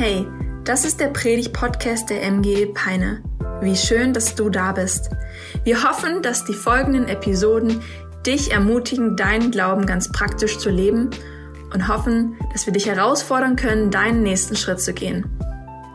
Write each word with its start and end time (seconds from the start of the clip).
Hey, 0.00 0.28
das 0.62 0.84
ist 0.84 1.00
der 1.00 1.08
Predig-Podcast 1.08 2.08
der 2.08 2.22
MG 2.22 2.66
Peine. 2.66 3.20
Wie 3.60 3.74
schön, 3.74 4.12
dass 4.12 4.36
du 4.36 4.48
da 4.48 4.70
bist. 4.70 5.10
Wir 5.64 5.82
hoffen, 5.82 6.22
dass 6.22 6.44
die 6.44 6.54
folgenden 6.54 7.08
Episoden 7.08 7.82
dich 8.24 8.52
ermutigen, 8.52 9.16
deinen 9.16 9.50
Glauben 9.50 9.86
ganz 9.86 10.12
praktisch 10.12 10.58
zu 10.58 10.70
leben 10.70 11.10
und 11.74 11.88
hoffen, 11.88 12.36
dass 12.52 12.64
wir 12.64 12.72
dich 12.72 12.86
herausfordern 12.86 13.56
können, 13.56 13.90
deinen 13.90 14.22
nächsten 14.22 14.54
Schritt 14.54 14.80
zu 14.80 14.94
gehen. 14.94 15.26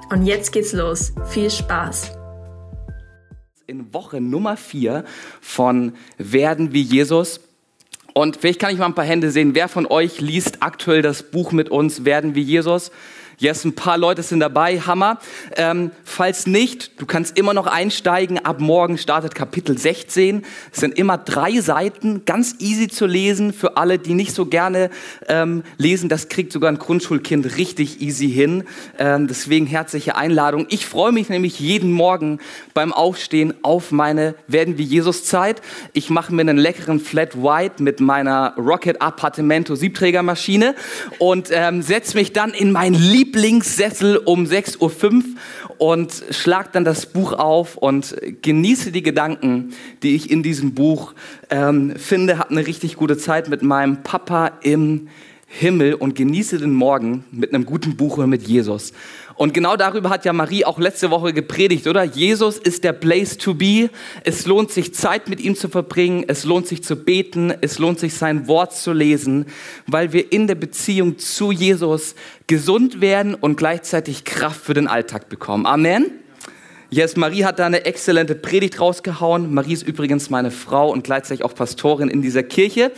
Und 0.09 0.25
jetzt 0.25 0.51
geht's 0.51 0.73
los. 0.73 1.13
Viel 1.29 1.49
Spaß. 1.49 2.11
In 3.67 3.93
Woche 3.93 4.19
Nummer 4.19 4.57
4 4.57 5.05
von 5.39 5.93
Werden 6.17 6.73
wie 6.73 6.81
Jesus. 6.81 7.39
Und 8.13 8.35
vielleicht 8.35 8.59
kann 8.59 8.73
ich 8.73 8.79
mal 8.79 8.87
ein 8.87 8.95
paar 8.95 9.05
Hände 9.05 9.31
sehen. 9.31 9.55
Wer 9.55 9.69
von 9.69 9.85
euch 9.85 10.19
liest 10.19 10.57
aktuell 10.59 11.01
das 11.01 11.23
Buch 11.23 11.53
mit 11.53 11.69
uns, 11.69 12.03
Werden 12.03 12.35
wie 12.35 12.41
Jesus? 12.41 12.91
Yes, 13.39 13.65
ein 13.65 13.73
paar 13.73 13.97
Leute 13.97 14.21
sind 14.21 14.41
dabei, 14.41 14.79
Hammer. 14.79 15.17
Ähm, 15.57 15.91
falls 16.03 16.45
nicht, 16.45 17.01
du 17.01 17.07
kannst 17.07 17.37
immer 17.37 17.53
noch 17.53 17.65
einsteigen. 17.65 18.37
Ab 18.37 18.59
morgen 18.59 18.99
startet 18.99 19.33
Kapitel 19.33 19.77
16. 19.77 20.45
Es 20.71 20.79
sind 20.79 20.97
immer 20.97 21.17
drei 21.17 21.59
Seiten, 21.59 22.25
ganz 22.25 22.55
easy 22.59 22.87
zu 22.87 23.07
lesen 23.07 23.51
für 23.51 23.75
alle, 23.75 23.97
die 23.97 24.13
nicht 24.13 24.33
so 24.33 24.45
gerne 24.45 24.91
ähm, 25.27 25.63
lesen. 25.77 26.09
Das 26.09 26.29
kriegt 26.29 26.53
sogar 26.53 26.71
ein 26.71 26.77
Grundschulkind 26.77 27.57
richtig 27.57 28.01
easy 28.01 28.29
hin. 28.29 28.65
Ähm, 28.99 29.27
deswegen 29.27 29.65
herzliche 29.65 30.15
Einladung. 30.15 30.67
Ich 30.69 30.85
freue 30.85 31.11
mich 31.11 31.29
nämlich 31.29 31.59
jeden 31.59 31.91
Morgen 31.91 32.39
beim 32.75 32.93
Aufstehen 32.93 33.55
auf 33.63 33.91
meine 33.91 34.35
Werden 34.47 34.77
wie 34.77 34.83
Jesus 34.83 35.23
Zeit. 35.23 35.61
Ich 35.93 36.11
mache 36.11 36.33
mir 36.33 36.41
einen 36.41 36.57
leckeren 36.57 36.99
Flat 36.99 37.35
White 37.35 37.81
mit 37.81 37.99
meiner 37.99 38.53
Rocket 38.57 39.01
Appartamento 39.01 39.73
Siebträgermaschine 39.73 40.75
und 41.17 41.49
ähm, 41.51 41.81
setze 41.81 42.15
mich 42.15 42.31
dann 42.31 42.51
in 42.51 42.71
mein 42.71 42.93
Lieb 42.93 43.22
Lieblingssessel 43.23 44.17
um 44.17 44.43
6.05 44.43 45.13
Uhr 45.13 45.23
und 45.77 46.23
schlag 46.31 46.73
dann 46.73 46.83
das 46.83 47.05
Buch 47.05 47.31
auf 47.31 47.77
und 47.77 48.17
genieße 48.41 48.91
die 48.91 49.01
Gedanken, 49.01 49.73
die 50.03 50.13
ich 50.15 50.29
in 50.29 50.43
diesem 50.43 50.73
Buch 50.73 51.13
ähm, 51.49 51.93
finde. 51.95 52.37
Habe 52.37 52.51
eine 52.51 52.67
richtig 52.67 52.97
gute 52.97 53.17
Zeit 53.17 53.47
mit 53.47 53.63
meinem 53.63 54.03
Papa 54.03 54.51
im 54.61 55.07
Himmel 55.55 55.93
und 55.93 56.15
genieße 56.15 56.57
den 56.57 56.73
Morgen 56.73 57.25
mit 57.31 57.53
einem 57.53 57.65
guten 57.65 57.95
Buch 57.95 58.17
und 58.17 58.29
mit 58.31 58.47
Jesus. 58.47 58.91
Und 59.35 59.53
genau 59.53 59.75
darüber 59.75 60.09
hat 60.09 60.25
ja 60.25 60.33
Marie 60.33 60.65
auch 60.65 60.79
letzte 60.79 61.11
Woche 61.11 61.31
gepredigt, 61.31 61.85
oder? 61.85 62.03
Jesus 62.03 62.57
ist 62.57 62.83
der 62.83 62.93
Place 62.93 63.37
to 63.37 63.53
be. 63.53 63.91
Es 64.23 64.47
lohnt 64.47 64.71
sich 64.71 64.95
Zeit 64.95 65.29
mit 65.29 65.39
ihm 65.39 65.55
zu 65.55 65.69
verbringen. 65.69 66.25
Es 66.27 66.43
lohnt 66.43 66.65
sich 66.65 66.83
zu 66.83 66.95
beten. 66.95 67.53
Es 67.61 67.77
lohnt 67.77 67.99
sich 67.99 68.15
sein 68.15 68.47
Wort 68.47 68.75
zu 68.75 68.93
lesen, 68.93 69.45
weil 69.85 70.11
wir 70.11 70.31
in 70.31 70.47
der 70.47 70.55
Beziehung 70.55 71.19
zu 71.19 71.51
Jesus 71.51 72.15
gesund 72.47 72.99
werden 72.99 73.35
und 73.35 73.55
gleichzeitig 73.55 74.23
Kraft 74.23 74.59
für 74.59 74.73
den 74.73 74.87
Alltag 74.87 75.29
bekommen. 75.29 75.67
Amen. 75.67 76.22
Yes, 76.93 77.15
Marie 77.15 77.43
hat 77.43 77.57
da 77.57 77.65
eine 77.65 77.85
exzellente 77.85 78.35
Predigt 78.35 78.79
rausgehauen. 78.79 79.51
Marie 79.51 79.73
ist 79.73 79.81
übrigens 79.81 80.29
meine 80.29 80.51
Frau 80.51 80.91
und 80.91 81.03
gleichzeitig 81.03 81.43
auch 81.43 81.55
Pastorin 81.55 82.07
in 82.07 82.21
dieser 82.21 82.43
Kirche. 82.43 82.91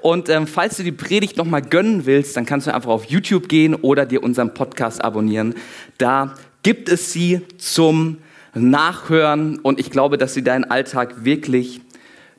Und 0.00 0.30
ähm, 0.30 0.46
falls 0.46 0.78
du 0.78 0.82
die 0.82 0.90
Predigt 0.90 1.36
nochmal 1.36 1.60
gönnen 1.60 2.06
willst, 2.06 2.34
dann 2.34 2.46
kannst 2.46 2.66
du 2.66 2.74
einfach 2.74 2.88
auf 2.88 3.04
YouTube 3.04 3.50
gehen 3.50 3.74
oder 3.74 4.06
dir 4.06 4.22
unseren 4.22 4.54
Podcast 4.54 5.04
abonnieren. 5.04 5.54
Da 5.98 6.34
gibt 6.62 6.88
es 6.88 7.12
sie 7.12 7.42
zum 7.58 8.16
Nachhören 8.54 9.58
und 9.58 9.78
ich 9.78 9.90
glaube, 9.90 10.16
dass 10.16 10.32
sie 10.32 10.42
deinen 10.42 10.64
Alltag 10.64 11.26
wirklich 11.26 11.82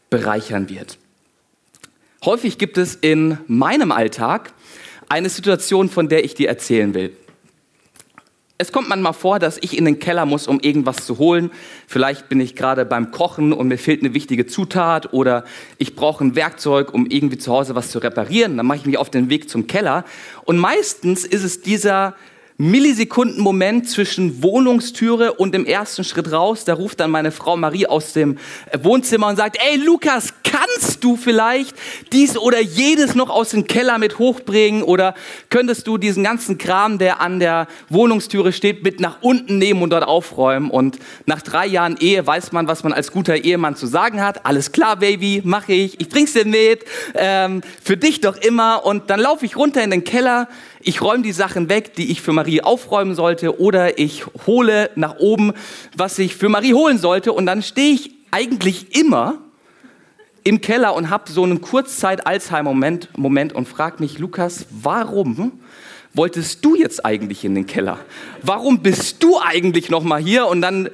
bereichern 0.09 0.67
wird. 0.67 0.97
Häufig 2.25 2.57
gibt 2.57 2.79
es 2.79 2.95
in 2.95 3.37
meinem 3.45 3.91
Alltag 3.91 4.51
eine 5.09 5.29
Situation, 5.29 5.89
von 5.89 6.09
der 6.09 6.25
ich 6.25 6.33
dir 6.33 6.49
erzählen 6.49 6.95
will. 6.95 7.15
Es 8.59 8.71
kommt 8.71 8.87
manchmal 8.87 9.13
vor, 9.13 9.39
dass 9.39 9.57
ich 9.59 9.75
in 9.75 9.85
den 9.85 9.97
Keller 9.97 10.27
muss, 10.27 10.47
um 10.47 10.59
irgendwas 10.59 11.07
zu 11.07 11.17
holen. 11.17 11.49
Vielleicht 11.87 12.29
bin 12.29 12.39
ich 12.39 12.55
gerade 12.55 12.85
beim 12.85 13.09
Kochen 13.09 13.51
und 13.51 13.67
mir 13.67 13.79
fehlt 13.79 14.03
eine 14.03 14.13
wichtige 14.13 14.45
Zutat 14.45 15.11
oder 15.11 15.43
ich 15.79 15.95
brauche 15.95 16.23
ein 16.23 16.35
Werkzeug, 16.35 16.93
um 16.93 17.07
irgendwie 17.07 17.39
zu 17.39 17.51
Hause 17.51 17.73
was 17.73 17.89
zu 17.89 17.97
reparieren. 17.97 18.55
Dann 18.55 18.67
mache 18.67 18.77
ich 18.77 18.85
mich 18.85 18.99
auf 18.99 19.09
den 19.09 19.31
Weg 19.31 19.49
zum 19.49 19.65
Keller. 19.65 20.05
Und 20.45 20.59
meistens 20.59 21.25
ist 21.25 21.43
es 21.43 21.63
dieser 21.63 22.15
Millisekunden-Moment 22.57 23.89
zwischen 23.89 24.43
Wohnungstüre 24.43 25.33
und 25.33 25.55
dem 25.55 25.65
ersten 25.65 26.03
Schritt 26.03 26.31
raus. 26.31 26.63
Da 26.63 26.75
ruft 26.75 26.99
dann 26.99 27.09
meine 27.09 27.31
Frau 27.31 27.57
Marie 27.57 27.87
aus 27.87 28.13
dem 28.13 28.37
Wohnzimmer 28.79 29.29
und 29.29 29.35
sagt, 29.35 29.57
ey 29.67 29.77
Lukas, 29.77 30.31
kannst 30.43 30.92
du 31.03 31.15
vielleicht 31.15 31.75
dies 32.11 32.37
oder 32.37 32.61
jedes 32.61 33.15
noch 33.15 33.29
aus 33.29 33.49
dem 33.49 33.67
Keller 33.67 33.97
mit 33.97 34.19
hochbringen 34.19 34.83
oder 34.83 35.13
könntest 35.49 35.87
du 35.87 35.97
diesen 35.97 36.23
ganzen 36.23 36.57
Kram, 36.57 36.97
der 36.97 37.21
an 37.21 37.39
der 37.39 37.67
Wohnungstüre 37.89 38.53
steht, 38.53 38.83
mit 38.83 38.99
nach 38.99 39.17
unten 39.21 39.57
nehmen 39.57 39.81
und 39.81 39.89
dort 39.89 40.05
aufräumen? 40.05 40.69
Und 40.69 40.99
nach 41.25 41.41
drei 41.41 41.67
Jahren 41.67 41.97
Ehe 41.99 42.25
weiß 42.25 42.51
man, 42.51 42.67
was 42.67 42.83
man 42.83 42.93
als 42.93 43.11
guter 43.11 43.35
Ehemann 43.35 43.75
zu 43.75 43.87
sagen 43.87 44.21
hat. 44.21 44.45
Alles 44.45 44.71
klar, 44.71 44.97
Baby, 44.97 45.41
mache 45.43 45.73
ich. 45.73 45.99
Ich 45.99 46.09
bring's 46.09 46.33
dir 46.33 46.45
mit. 46.45 46.85
Ähm, 47.15 47.61
für 47.83 47.97
dich 47.97 48.21
doch 48.21 48.37
immer. 48.37 48.85
Und 48.85 49.09
dann 49.09 49.19
laufe 49.19 49.45
ich 49.45 49.57
runter 49.57 49.83
in 49.83 49.91
den 49.91 50.03
Keller 50.03 50.47
ich 50.85 51.01
räume 51.01 51.23
die 51.23 51.31
Sachen 51.31 51.69
weg, 51.69 51.95
die 51.95 52.11
ich 52.11 52.21
für 52.21 52.33
Marie 52.33 52.61
aufräumen 52.61 53.15
sollte, 53.15 53.59
oder 53.59 53.97
ich 53.97 54.25
hole 54.45 54.89
nach 54.95 55.17
oben, 55.17 55.53
was 55.95 56.19
ich 56.19 56.35
für 56.35 56.49
Marie 56.49 56.73
holen 56.73 56.97
sollte. 56.97 57.31
Und 57.31 57.45
dann 57.45 57.63
stehe 57.63 57.93
ich 57.93 58.11
eigentlich 58.31 58.95
immer 58.95 59.37
im 60.43 60.61
Keller 60.61 60.95
und 60.95 61.09
habe 61.09 61.31
so 61.31 61.43
einen 61.43 61.61
Kurzzeit-Alzheimer-Moment 61.61 63.17
Moment 63.17 63.53
und 63.53 63.67
frage 63.67 63.97
mich, 63.99 64.19
Lukas, 64.19 64.65
warum 64.69 65.53
wolltest 66.13 66.63
du 66.63 66.75
jetzt 66.75 67.05
eigentlich 67.05 67.43
in 67.43 67.55
den 67.55 67.65
Keller? 67.65 67.99
Warum 68.41 68.79
bist 68.79 69.23
du 69.23 69.39
eigentlich 69.39 69.89
noch 69.89 70.03
mal 70.03 70.21
hier? 70.21 70.47
Und 70.47 70.61
dann 70.61 70.89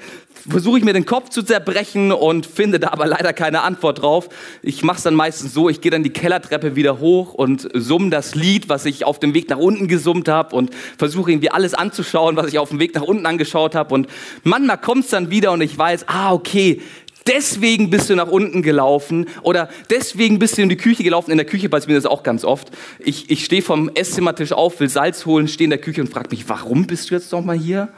versuche 0.48 0.78
ich 0.78 0.86
mir 0.86 0.94
den 0.94 1.06
Kopf 1.06 1.30
zu 1.30 1.44
zerbrechen 1.44 2.12
und 2.12 2.46
finde 2.46 2.80
da 2.80 2.90
aber 2.90 3.06
leider 3.06 3.34
keine 3.34 3.62
Antwort 3.62 4.02
drauf. 4.02 4.30
Ich 4.62 4.84
mache 4.84 4.98
es 4.98 5.04
dann 5.04 5.16
meistens 5.16 5.54
so, 5.54 5.70
ich 5.70 5.82
gehe 5.82 5.92
dann 5.92 6.04
die 6.04 6.12
Kellertreppe 6.12 6.76
wieder 6.76 7.00
hoch 7.00 7.34
und 7.34 7.68
summe 7.74 8.10
das 8.10 8.36
Lied, 8.36 8.70
was 8.70 8.86
ich 8.86 9.04
auf 9.04 9.20
dem 9.20 9.34
Weg 9.34 9.50
nach 9.50 9.58
unten 9.58 9.88
gesummt 9.88 10.30
habe 10.30 10.56
und 10.56 10.72
versuche 10.98 11.32
irgendwie 11.32 11.52
alles 11.52 11.74
anzuschauen, 11.74 12.36
was 12.38 12.48
ich 12.48 12.60
auf 12.60 12.70
dem 12.70 12.80
Weg 12.80 12.96
nach 12.96 13.02
unten 13.02 13.26
angeschaut 13.26 13.76
habe. 13.76 13.94
Und 13.94 14.08
manchmal 14.44 14.78
kommt 14.78 15.06
es 15.06 15.12
dann 15.12 15.30
wieder 15.30 15.52
und 15.52 15.62
ich 15.62 15.78
weiß, 15.78 16.08
ah 16.08 16.32
okay, 16.32 16.82
deswegen 17.30 17.90
bist 17.90 18.10
du 18.10 18.16
nach 18.16 18.28
unten 18.28 18.62
gelaufen 18.62 19.28
oder 19.44 19.70
deswegen 19.90 20.40
bist 20.40 20.58
du 20.58 20.62
in 20.62 20.70
die 20.70 20.78
Küche 20.78 21.04
gelaufen. 21.04 21.32
In 21.32 21.38
der 21.38 21.46
Küche 21.46 21.70
passiert 21.70 21.90
mir 21.90 21.96
das 21.96 22.06
auch 22.06 22.24
ganz 22.24 22.44
oft. 22.44 22.70
Ich, 23.00 23.30
ich 23.30 23.46
stehe 23.46 23.62
vom 23.62 23.90
Esszimmertisch 23.94 24.52
auf, 24.52 24.80
will 24.80 24.90
Salz 24.90 25.26
holen, 25.26 25.48
stehe 25.48 25.66
in 25.66 25.70
der 25.70 25.80
Küche 25.80 26.02
und 26.02 26.10
frage 26.10 26.30
mich, 26.32 26.50
warum 26.50 26.88
bist 26.88 27.10
du 27.10 27.16
jetzt 27.16 27.32
noch 27.32 27.44
mal 27.44 27.58
hier? 27.58 27.90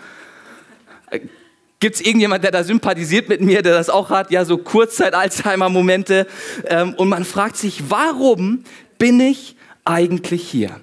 Gibt 1.80 1.96
es 1.96 2.02
irgendjemand, 2.02 2.44
der 2.44 2.52
da 2.52 2.64
sympathisiert 2.64 3.28
mit 3.28 3.42
mir, 3.42 3.64
der 3.64 3.74
das 3.74 3.90
auch 3.90 4.12
hat? 4.12 4.30
Ja, 4.30 4.46
so 4.46 4.60
Kurzzeit-Alzheimer-Momente. 4.60 6.28
Ähm, 6.68 6.94
und 6.94 7.10
man 7.10 7.26
fragt 7.26 7.58
sich, 7.58 7.90
warum 7.90 8.64
bin 9.00 9.20
ich 9.20 9.56
eigentlich 9.84 10.48
hier? 10.48 10.80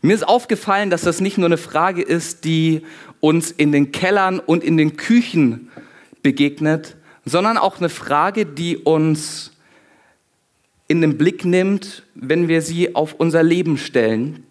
Mir 0.00 0.14
ist 0.14 0.26
aufgefallen, 0.26 0.88
dass 0.88 1.02
das 1.02 1.20
nicht 1.20 1.36
nur 1.36 1.46
eine 1.46 1.58
Frage 1.58 2.02
ist, 2.02 2.44
die 2.44 2.82
uns 3.20 3.50
in 3.50 3.70
den 3.70 3.92
Kellern 3.92 4.40
und 4.40 4.64
in 4.64 4.76
den 4.76 4.96
Küchen 4.96 5.70
begegnet, 6.22 6.96
sondern 7.24 7.58
auch 7.58 7.78
eine 7.78 7.88
Frage, 7.88 8.46
die 8.46 8.76
uns 8.76 9.52
in 10.88 11.00
den 11.00 11.16
Blick 11.16 11.44
nimmt, 11.44 12.02
wenn 12.14 12.48
wir 12.48 12.62
sie 12.62 12.94
auf 12.94 13.14
unser 13.14 13.42
Leben 13.42 13.78
stellen. 13.78 14.44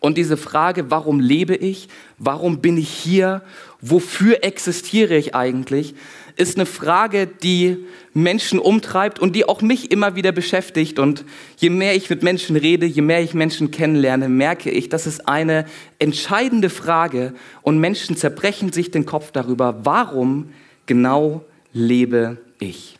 Und 0.00 0.18
diese 0.18 0.36
Frage, 0.36 0.90
warum 0.90 1.20
lebe 1.20 1.54
ich? 1.54 1.88
Warum 2.18 2.60
bin 2.60 2.76
ich 2.78 2.88
hier? 2.88 3.42
wofür 3.80 4.42
existiere 4.42 5.16
ich 5.16 5.34
eigentlich, 5.34 5.94
ist 6.36 6.56
eine 6.56 6.66
Frage, 6.66 7.26
die 7.26 7.78
Menschen 8.12 8.58
umtreibt 8.58 9.18
und 9.18 9.34
die 9.34 9.48
auch 9.48 9.62
mich 9.62 9.90
immer 9.90 10.16
wieder 10.16 10.32
beschäftigt. 10.32 10.98
Und 10.98 11.24
je 11.56 11.70
mehr 11.70 11.94
ich 11.94 12.10
mit 12.10 12.22
Menschen 12.22 12.56
rede, 12.56 12.86
je 12.86 13.02
mehr 13.02 13.22
ich 13.22 13.32
Menschen 13.32 13.70
kennenlerne, 13.70 14.28
merke 14.28 14.70
ich, 14.70 14.88
das 14.88 15.06
ist 15.06 15.28
eine 15.28 15.66
entscheidende 15.98 16.68
Frage 16.68 17.32
und 17.62 17.78
Menschen 17.78 18.16
zerbrechen 18.16 18.72
sich 18.72 18.90
den 18.90 19.06
Kopf 19.06 19.30
darüber, 19.32 19.84
warum 19.84 20.50
genau 20.86 21.44
lebe 21.76 22.38
ich. 22.58 22.98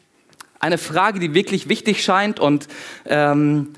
Eine 0.60 0.78
Frage, 0.78 1.18
die 1.18 1.34
wirklich 1.34 1.68
wichtig 1.68 2.02
scheint 2.02 2.38
und 2.38 2.68
ähm, 3.06 3.72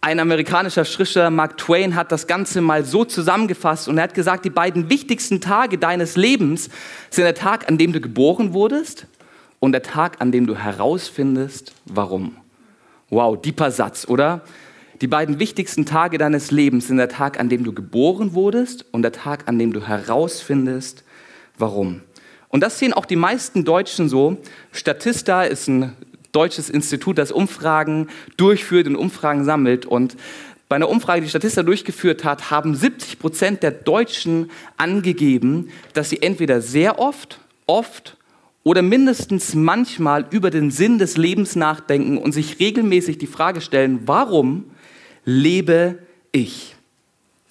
ein 0.00 0.20
amerikanischer 0.20 0.84
Schriftsteller, 0.84 1.30
Mark 1.30 1.56
Twain, 1.58 1.94
hat 1.94 2.12
das 2.12 2.26
Ganze 2.26 2.60
mal 2.60 2.84
so 2.84 3.04
zusammengefasst 3.04 3.88
und 3.88 3.98
er 3.98 4.04
hat 4.04 4.14
gesagt, 4.14 4.44
die 4.44 4.50
beiden 4.50 4.90
wichtigsten 4.90 5.40
Tage 5.40 5.78
deines 5.78 6.16
Lebens 6.16 6.68
sind 7.10 7.24
der 7.24 7.34
Tag, 7.34 7.68
an 7.68 7.78
dem 7.78 7.92
du 7.92 8.00
geboren 8.00 8.52
wurdest 8.52 9.06
und 9.60 9.72
der 9.72 9.82
Tag, 9.82 10.20
an 10.20 10.30
dem 10.30 10.46
du 10.46 10.56
herausfindest, 10.56 11.72
warum. 11.86 12.36
Wow, 13.10 13.40
deeper 13.40 13.70
Satz, 13.70 14.06
oder? 14.06 14.42
Die 15.00 15.06
beiden 15.06 15.40
wichtigsten 15.40 15.86
Tage 15.86 16.18
deines 16.18 16.50
Lebens 16.50 16.86
sind 16.86 16.98
der 16.98 17.08
Tag, 17.08 17.40
an 17.40 17.48
dem 17.48 17.64
du 17.64 17.72
geboren 17.72 18.34
wurdest 18.34 18.84
und 18.92 19.02
der 19.02 19.12
Tag, 19.12 19.48
an 19.48 19.58
dem 19.58 19.72
du 19.72 19.86
herausfindest, 19.86 21.02
warum. 21.58 22.02
Und 22.54 22.60
das 22.60 22.78
sehen 22.78 22.92
auch 22.92 23.04
die 23.04 23.16
meisten 23.16 23.64
Deutschen 23.64 24.08
so. 24.08 24.36
Statista 24.70 25.42
ist 25.42 25.66
ein 25.66 25.92
deutsches 26.30 26.70
Institut, 26.70 27.18
das 27.18 27.32
Umfragen 27.32 28.06
durchführt 28.36 28.86
und 28.86 28.94
Umfragen 28.94 29.44
sammelt. 29.44 29.86
Und 29.86 30.16
Bei 30.68 30.76
einer 30.76 30.88
Umfrage, 30.88 31.22
die 31.22 31.28
Statista 31.28 31.64
durchgeführt 31.64 32.22
hat, 32.22 32.52
haben 32.52 32.76
70 32.76 33.18
Prozent 33.18 33.64
der 33.64 33.72
Deutschen 33.72 34.52
angegeben, 34.76 35.70
dass 35.94 36.10
sie 36.10 36.22
entweder 36.22 36.60
sehr 36.60 37.00
oft, 37.00 37.40
oft 37.66 38.16
oder 38.62 38.82
mindestens 38.82 39.56
manchmal 39.56 40.24
über 40.30 40.50
den 40.50 40.70
Sinn 40.70 41.00
des 41.00 41.16
Lebens 41.16 41.56
nachdenken 41.56 42.18
und 42.18 42.30
sich 42.30 42.60
regelmäßig 42.60 43.18
die 43.18 43.26
Frage 43.26 43.62
stellen, 43.62 44.02
warum 44.06 44.70
lebe 45.24 45.98
ich? 46.30 46.76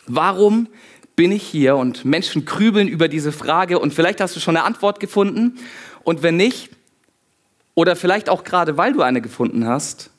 Warum 0.07 0.69
bin 1.15 1.31
ich 1.31 1.43
hier? 1.43 1.75
Und 1.75 2.05
Menschen 2.05 2.45
grübeln 2.45 2.87
über 2.87 3.07
diese 3.07 3.31
Frage 3.31 3.79
und 3.79 3.93
vielleicht 3.93 4.21
hast 4.21 4.35
du 4.35 4.39
schon 4.39 4.55
eine 4.55 4.65
Antwort 4.65 4.99
gefunden 4.99 5.59
und 6.03 6.23
wenn 6.23 6.37
nicht, 6.37 6.69
oder 7.75 7.95
vielleicht 7.95 8.29
auch 8.29 8.43
gerade 8.43 8.77
weil 8.77 8.93
du 8.93 9.01
eine 9.01 9.21
gefunden 9.21 9.67
hast, 9.67 10.11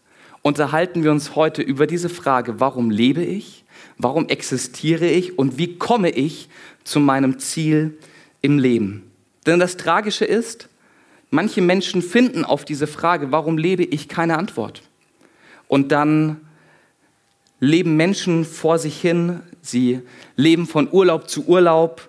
unterhalten 0.42 1.04
wir 1.04 1.10
uns 1.10 1.36
heute 1.36 1.62
über 1.62 1.86
diese 1.86 2.08
Frage, 2.08 2.60
warum 2.60 2.90
lebe 2.90 3.22
ich? 3.22 3.64
Warum 3.96 4.28
existiere 4.28 5.06
ich? 5.06 5.38
Und 5.38 5.56
wie 5.56 5.78
komme 5.78 6.10
ich 6.10 6.48
zu 6.82 7.00
meinem 7.00 7.38
Ziel 7.38 7.96
im 8.42 8.58
Leben? 8.58 9.10
Denn 9.46 9.60
das 9.60 9.76
Tragische 9.76 10.24
ist, 10.24 10.68
manche 11.30 11.62
Menschen 11.62 12.02
finden 12.02 12.44
auf 12.44 12.64
diese 12.64 12.86
Frage, 12.86 13.30
warum 13.30 13.56
lebe 13.56 13.84
ich, 13.84 14.08
keine 14.08 14.36
Antwort. 14.36 14.82
Und 15.68 15.92
dann 15.92 16.40
leben 17.64 17.96
Menschen 17.96 18.44
vor 18.44 18.78
sich 18.78 19.00
hin, 19.00 19.40
sie 19.62 20.00
leben 20.36 20.66
von 20.66 20.88
Urlaub 20.90 21.28
zu 21.28 21.46
Urlaub, 21.46 22.08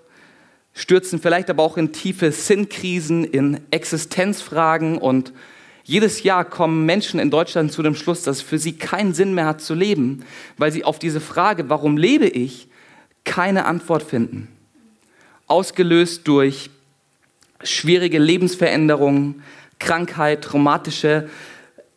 stürzen 0.74 1.20
vielleicht 1.20 1.50
aber 1.50 1.62
auch 1.62 1.76
in 1.76 1.92
tiefe 1.92 2.32
Sinnkrisen, 2.32 3.24
in 3.24 3.60
Existenzfragen 3.70 4.98
und 4.98 5.32
jedes 5.84 6.24
Jahr 6.24 6.44
kommen 6.44 6.84
Menschen 6.84 7.20
in 7.20 7.30
Deutschland 7.30 7.70
zu 7.70 7.80
dem 7.80 7.94
Schluss, 7.94 8.22
dass 8.22 8.38
es 8.38 8.42
für 8.42 8.58
sie 8.58 8.72
keinen 8.72 9.14
Sinn 9.14 9.34
mehr 9.34 9.46
hat 9.46 9.60
zu 9.60 9.72
leben, 9.72 10.24
weil 10.58 10.72
sie 10.72 10.84
auf 10.84 10.98
diese 10.98 11.20
Frage, 11.20 11.70
warum 11.70 11.96
lebe 11.96 12.26
ich, 12.26 12.66
keine 13.24 13.66
Antwort 13.66 14.02
finden. 14.02 14.48
Ausgelöst 15.46 16.26
durch 16.26 16.70
schwierige 17.62 18.18
Lebensveränderungen, 18.18 19.42
Krankheit, 19.78 20.42
traumatische 20.42 21.28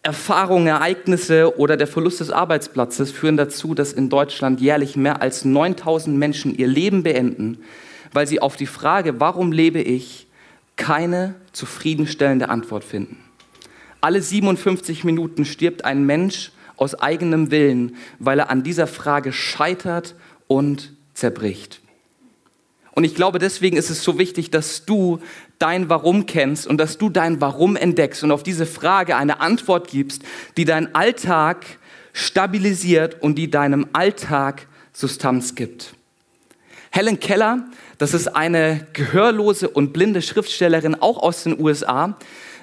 Erfahrungen, 0.01 0.67
Ereignisse 0.67 1.57
oder 1.59 1.75
der 1.75 1.87
Verlust 1.87 2.21
des 2.21 2.31
Arbeitsplatzes 2.31 3.11
führen 3.11 3.37
dazu, 3.37 3.75
dass 3.75 3.91
in 3.91 4.09
Deutschland 4.09 4.61
jährlich 4.61 4.95
mehr 4.95 5.21
als 5.21 5.43
9000 5.43 6.17
Menschen 6.17 6.57
ihr 6.57 6.67
Leben 6.67 7.03
beenden, 7.03 7.59
weil 8.13 8.25
sie 8.25 8.41
auf 8.41 8.55
die 8.55 8.65
Frage, 8.65 9.19
warum 9.19 9.51
lebe 9.51 9.81
ich, 9.81 10.27
keine 10.77 11.35
zufriedenstellende 11.51 12.49
Antwort 12.49 12.85
finden. 12.85 13.17
Alle 13.99 14.21
57 14.21 15.03
Minuten 15.03 15.43
stirbt 15.43 15.83
ein 15.83 16.05
Mensch 16.05 16.53
aus 16.77 16.95
eigenem 16.95 17.51
Willen, 17.51 17.97
weil 18.17 18.39
er 18.39 18.49
an 18.49 18.63
dieser 18.63 18.87
Frage 18.87 19.33
scheitert 19.33 20.15
und 20.47 20.93
zerbricht. 21.13 21.81
Und 22.93 23.03
ich 23.03 23.15
glaube, 23.15 23.39
deswegen 23.39 23.75
ist 23.75 23.89
es 23.89 24.03
so 24.03 24.17
wichtig, 24.17 24.51
dass 24.51 24.85
du 24.85 25.19
dein 25.59 25.89
Warum 25.89 26.25
kennst 26.25 26.65
und 26.65 26.77
dass 26.77 26.97
du 26.97 27.09
dein 27.09 27.41
Warum 27.41 27.75
entdeckst 27.75 28.23
und 28.23 28.31
auf 28.31 28.43
diese 28.43 28.65
Frage 28.65 29.15
eine 29.15 29.41
Antwort 29.41 29.89
gibst, 29.89 30.23
die 30.57 30.65
deinen 30.65 30.95
Alltag 30.95 31.65
stabilisiert 32.13 33.21
und 33.21 33.35
die 33.35 33.51
deinem 33.51 33.87
Alltag 33.93 34.67
Substanz 34.93 35.55
gibt. 35.55 35.93
Helen 36.91 37.19
Keller, 37.19 37.67
das 37.97 38.13
ist 38.13 38.27
eine 38.27 38.87
gehörlose 38.93 39.69
und 39.69 39.93
blinde 39.93 40.21
Schriftstellerin, 40.21 40.95
auch 40.95 41.21
aus 41.21 41.43
den 41.43 41.59
USA, 41.59 42.17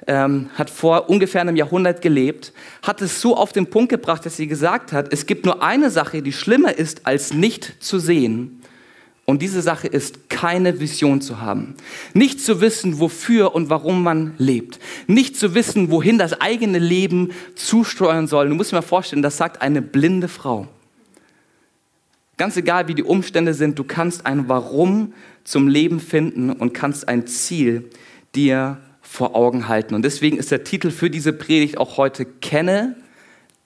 ähm, 0.06 0.50
hat 0.54 0.70
vor 0.70 1.08
ungefähr 1.08 1.40
einem 1.40 1.56
Jahrhundert 1.56 2.00
gelebt, 2.00 2.52
hat 2.82 3.02
es 3.02 3.20
so 3.20 3.36
auf 3.36 3.52
den 3.52 3.70
Punkt 3.70 3.90
gebracht, 3.90 4.26
dass 4.26 4.36
sie 4.36 4.46
gesagt 4.46 4.92
hat, 4.92 5.12
es 5.12 5.26
gibt 5.26 5.44
nur 5.44 5.62
eine 5.62 5.90
Sache, 5.90 6.22
die 6.22 6.32
schlimmer 6.32 6.76
ist, 6.76 7.06
als 7.06 7.32
nicht 7.32 7.82
zu 7.82 7.98
sehen. 7.98 8.62
Und 9.26 9.42
diese 9.42 9.60
Sache 9.60 9.88
ist, 9.88 10.30
keine 10.30 10.78
Vision 10.78 11.20
zu 11.20 11.40
haben. 11.40 11.74
Nicht 12.14 12.40
zu 12.40 12.60
wissen, 12.60 13.00
wofür 13.00 13.56
und 13.56 13.68
warum 13.70 14.04
man 14.04 14.34
lebt. 14.38 14.78
Nicht 15.08 15.36
zu 15.36 15.56
wissen, 15.56 15.90
wohin 15.90 16.16
das 16.16 16.40
eigene 16.40 16.78
Leben 16.78 17.32
zusteuern 17.56 18.28
soll. 18.28 18.48
Du 18.48 18.54
musst 18.54 18.70
dir 18.70 18.76
mal 18.76 18.82
vorstellen, 18.82 19.22
das 19.22 19.36
sagt 19.36 19.62
eine 19.62 19.82
blinde 19.82 20.28
Frau. 20.28 20.68
Ganz 22.36 22.56
egal, 22.56 22.86
wie 22.86 22.94
die 22.94 23.02
Umstände 23.02 23.52
sind, 23.52 23.78
du 23.78 23.84
kannst 23.84 24.26
ein 24.26 24.48
Warum 24.48 25.12
zum 25.42 25.66
Leben 25.66 25.98
finden 25.98 26.50
und 26.50 26.72
kannst 26.72 27.08
ein 27.08 27.26
Ziel 27.26 27.90
dir 28.36 28.78
vor 29.02 29.34
Augen 29.34 29.66
halten. 29.66 29.94
Und 29.94 30.04
deswegen 30.04 30.36
ist 30.36 30.52
der 30.52 30.62
Titel 30.62 30.92
für 30.92 31.10
diese 31.10 31.32
Predigt 31.32 31.78
auch 31.78 31.96
heute 31.96 32.26
Kenne 32.26 32.94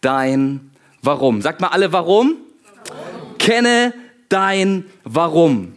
dein 0.01 0.71
Warum. 1.03 1.43
Sagt 1.43 1.61
mal 1.61 1.69
alle 1.69 1.93
Warum? 1.93 2.37
warum? 2.87 3.39
Kenne 3.39 3.93
dein 4.31 4.87
Warum. 5.05 5.75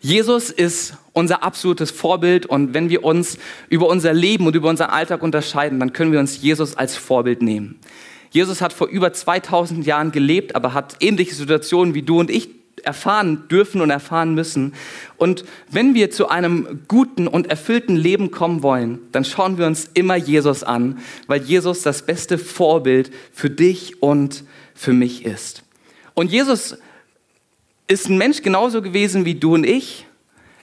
Jesus 0.00 0.50
ist 0.50 0.94
unser 1.12 1.42
absolutes 1.42 1.90
Vorbild 1.90 2.46
und 2.46 2.74
wenn 2.74 2.90
wir 2.90 3.02
uns 3.02 3.38
über 3.68 3.88
unser 3.88 4.12
Leben 4.12 4.46
und 4.46 4.54
über 4.54 4.68
unseren 4.68 4.90
Alltag 4.90 5.22
unterscheiden, 5.22 5.80
dann 5.80 5.92
können 5.92 6.12
wir 6.12 6.20
uns 6.20 6.40
Jesus 6.42 6.76
als 6.76 6.96
Vorbild 6.96 7.42
nehmen. 7.42 7.80
Jesus 8.30 8.60
hat 8.60 8.72
vor 8.72 8.88
über 8.88 9.12
2000 9.12 9.86
Jahren 9.86 10.12
gelebt, 10.12 10.54
aber 10.54 10.74
hat 10.74 10.96
ähnliche 11.00 11.34
Situationen 11.34 11.94
wie 11.94 12.02
du 12.02 12.20
und 12.20 12.30
ich 12.30 12.50
erfahren 12.84 13.48
dürfen 13.48 13.80
und 13.80 13.90
erfahren 13.90 14.34
müssen. 14.34 14.74
Und 15.16 15.44
wenn 15.70 15.94
wir 15.94 16.10
zu 16.10 16.28
einem 16.28 16.84
guten 16.86 17.26
und 17.26 17.48
erfüllten 17.50 17.96
Leben 17.96 18.30
kommen 18.30 18.62
wollen, 18.62 19.00
dann 19.10 19.24
schauen 19.24 19.58
wir 19.58 19.66
uns 19.66 19.90
immer 19.94 20.14
Jesus 20.14 20.62
an, 20.62 20.98
weil 21.26 21.42
Jesus 21.42 21.82
das 21.82 22.02
beste 22.02 22.38
Vorbild 22.38 23.10
für 23.32 23.50
dich 23.50 24.00
und 24.02 24.44
für 24.74 24.92
mich 24.92 25.24
ist. 25.24 25.64
Und 26.14 26.30
Jesus 26.30 26.78
ist 27.88 28.08
ein 28.08 28.18
Mensch 28.18 28.42
genauso 28.42 28.82
gewesen 28.82 29.24
wie 29.24 29.34
du 29.34 29.54
und 29.54 29.64
ich. 29.64 30.06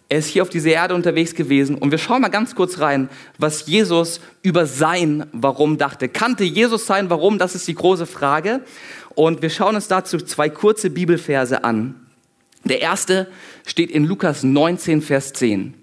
Er 0.08 0.20
ist 0.20 0.28
hier 0.28 0.44
auf 0.44 0.50
dieser 0.50 0.70
Erde 0.70 0.94
unterwegs 0.94 1.34
gewesen 1.34 1.76
und 1.76 1.90
wir 1.90 1.98
schauen 1.98 2.22
mal 2.22 2.30
ganz 2.30 2.54
kurz 2.54 2.80
rein, 2.80 3.10
was 3.40 3.66
Jesus 3.66 4.22
über 4.44 4.68
sein 4.68 5.26
Warum 5.32 5.80
dachte. 5.80 6.08
Kannte 6.08 6.44
Jesus 6.44 6.86
sein 6.86 7.10
Warum? 7.10 7.40
Das 7.40 7.56
ist 7.56 7.68
die 7.68 7.74
große 7.74 8.06
Frage. 8.06 8.62
Und 9.16 9.42
wir 9.42 9.50
schauen 9.50 9.76
uns 9.76 9.88
dazu 9.88 10.18
zwei 10.18 10.50
kurze 10.50 10.92
Bibelverse 10.92 11.64
an. 11.64 11.96
Der 12.66 12.82
erste 12.82 13.28
steht 13.66 13.90
in 13.90 14.06
Lukas 14.06 14.44
19, 14.44 15.02
Vers 15.02 15.34
10. 15.34 15.74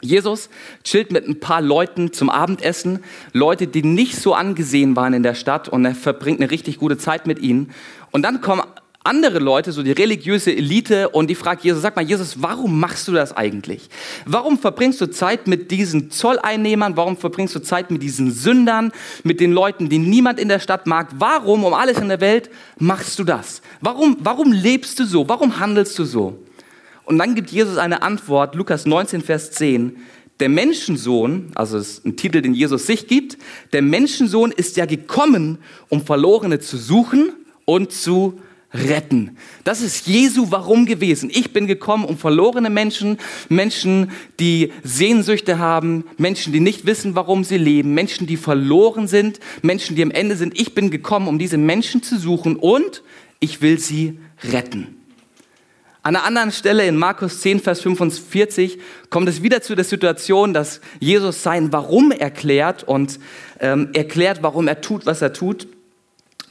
Jesus 0.00 0.50
chillt 0.82 1.12
mit 1.12 1.26
ein 1.26 1.40
paar 1.40 1.60
Leuten 1.60 2.12
zum 2.12 2.28
Abendessen, 2.28 3.04
Leute, 3.32 3.66
die 3.66 3.82
nicht 3.82 4.16
so 4.16 4.34
angesehen 4.34 4.96
waren 4.96 5.14
in 5.14 5.22
der 5.22 5.34
Stadt 5.34 5.68
und 5.68 5.84
er 5.84 5.94
verbringt 5.94 6.40
eine 6.40 6.50
richtig 6.50 6.78
gute 6.78 6.98
Zeit 6.98 7.26
mit 7.26 7.38
ihnen. 7.38 7.70
Und 8.10 8.22
dann 8.22 8.40
kommen 8.40 8.62
andere 9.06 9.38
Leute, 9.38 9.72
so 9.72 9.82
die 9.82 9.92
religiöse 9.92 10.54
Elite, 10.54 11.08
und 11.08 11.30
die 11.30 11.34
fragt 11.34 11.64
Jesus, 11.64 11.80
sag 11.80 11.96
mal, 11.96 12.04
Jesus, 12.04 12.42
warum 12.42 12.78
machst 12.78 13.08
du 13.08 13.12
das 13.12 13.34
eigentlich? 13.34 13.88
Warum 14.26 14.58
verbringst 14.58 15.00
du 15.00 15.06
Zeit 15.06 15.46
mit 15.46 15.70
diesen 15.70 16.10
Zolleinnehmern? 16.10 16.96
Warum 16.96 17.16
verbringst 17.16 17.54
du 17.54 17.60
Zeit 17.60 17.90
mit 17.90 18.02
diesen 18.02 18.30
Sündern, 18.30 18.92
mit 19.22 19.40
den 19.40 19.52
Leuten, 19.52 19.88
die 19.88 19.98
niemand 19.98 20.38
in 20.38 20.48
der 20.48 20.60
Stadt 20.60 20.86
mag? 20.86 21.08
Warum, 21.18 21.64
um 21.64 21.72
alles 21.72 21.98
in 21.98 22.08
der 22.08 22.20
Welt, 22.20 22.50
machst 22.78 23.18
du 23.18 23.24
das? 23.24 23.62
Warum, 23.80 24.18
warum 24.20 24.52
lebst 24.52 24.98
du 24.98 25.04
so? 25.04 25.28
Warum 25.28 25.58
handelst 25.58 25.98
du 25.98 26.04
so? 26.04 26.38
Und 27.04 27.18
dann 27.18 27.34
gibt 27.34 27.50
Jesus 27.50 27.78
eine 27.78 28.02
Antwort, 28.02 28.54
Lukas 28.56 28.84
19, 28.84 29.22
Vers 29.22 29.52
10. 29.52 29.96
Der 30.40 30.48
Menschensohn, 30.50 31.52
also 31.54 31.78
ist 31.78 32.04
ein 32.04 32.16
Titel, 32.16 32.42
den 32.42 32.52
Jesus 32.52 32.86
sich 32.86 33.06
gibt, 33.06 33.38
der 33.72 33.80
Menschensohn 33.80 34.52
ist 34.52 34.76
ja 34.76 34.84
gekommen, 34.84 35.58
um 35.88 36.04
Verlorene 36.04 36.58
zu 36.58 36.76
suchen 36.76 37.32
und 37.64 37.92
zu 37.92 38.40
retten. 38.76 39.36
Das 39.64 39.80
ist 39.80 40.06
Jesu 40.06 40.50
Warum 40.50 40.86
gewesen. 40.86 41.30
Ich 41.32 41.52
bin 41.52 41.66
gekommen, 41.66 42.04
um 42.04 42.18
verlorene 42.18 42.70
Menschen, 42.70 43.18
Menschen, 43.48 44.10
die 44.38 44.72
Sehnsüchte 44.82 45.58
haben, 45.58 46.04
Menschen, 46.18 46.52
die 46.52 46.60
nicht 46.60 46.86
wissen, 46.86 47.14
warum 47.14 47.44
sie 47.44 47.58
leben, 47.58 47.94
Menschen, 47.94 48.26
die 48.26 48.36
verloren 48.36 49.08
sind, 49.08 49.40
Menschen, 49.62 49.96
die 49.96 50.02
am 50.02 50.10
Ende 50.10 50.36
sind. 50.36 50.58
Ich 50.58 50.74
bin 50.74 50.90
gekommen, 50.90 51.28
um 51.28 51.38
diese 51.38 51.58
Menschen 51.58 52.02
zu 52.02 52.18
suchen 52.18 52.56
und 52.56 53.02
ich 53.40 53.62
will 53.62 53.78
sie 53.78 54.18
retten. 54.52 54.96
An 56.06 56.14
einer 56.14 56.24
anderen 56.24 56.52
Stelle 56.52 56.86
in 56.86 56.96
Markus 56.96 57.40
10, 57.40 57.58
Vers 57.58 57.80
45 57.80 58.78
kommt 59.10 59.28
es 59.28 59.42
wieder 59.42 59.60
zu 59.60 59.74
der 59.74 59.84
Situation, 59.84 60.54
dass 60.54 60.80
Jesus 61.00 61.42
sein 61.42 61.72
Warum 61.72 62.12
erklärt 62.12 62.84
und 62.84 63.18
ähm, 63.58 63.88
erklärt, 63.92 64.38
warum 64.42 64.68
er 64.68 64.80
tut, 64.80 65.04
was 65.04 65.20
er 65.20 65.32
tut. 65.32 65.66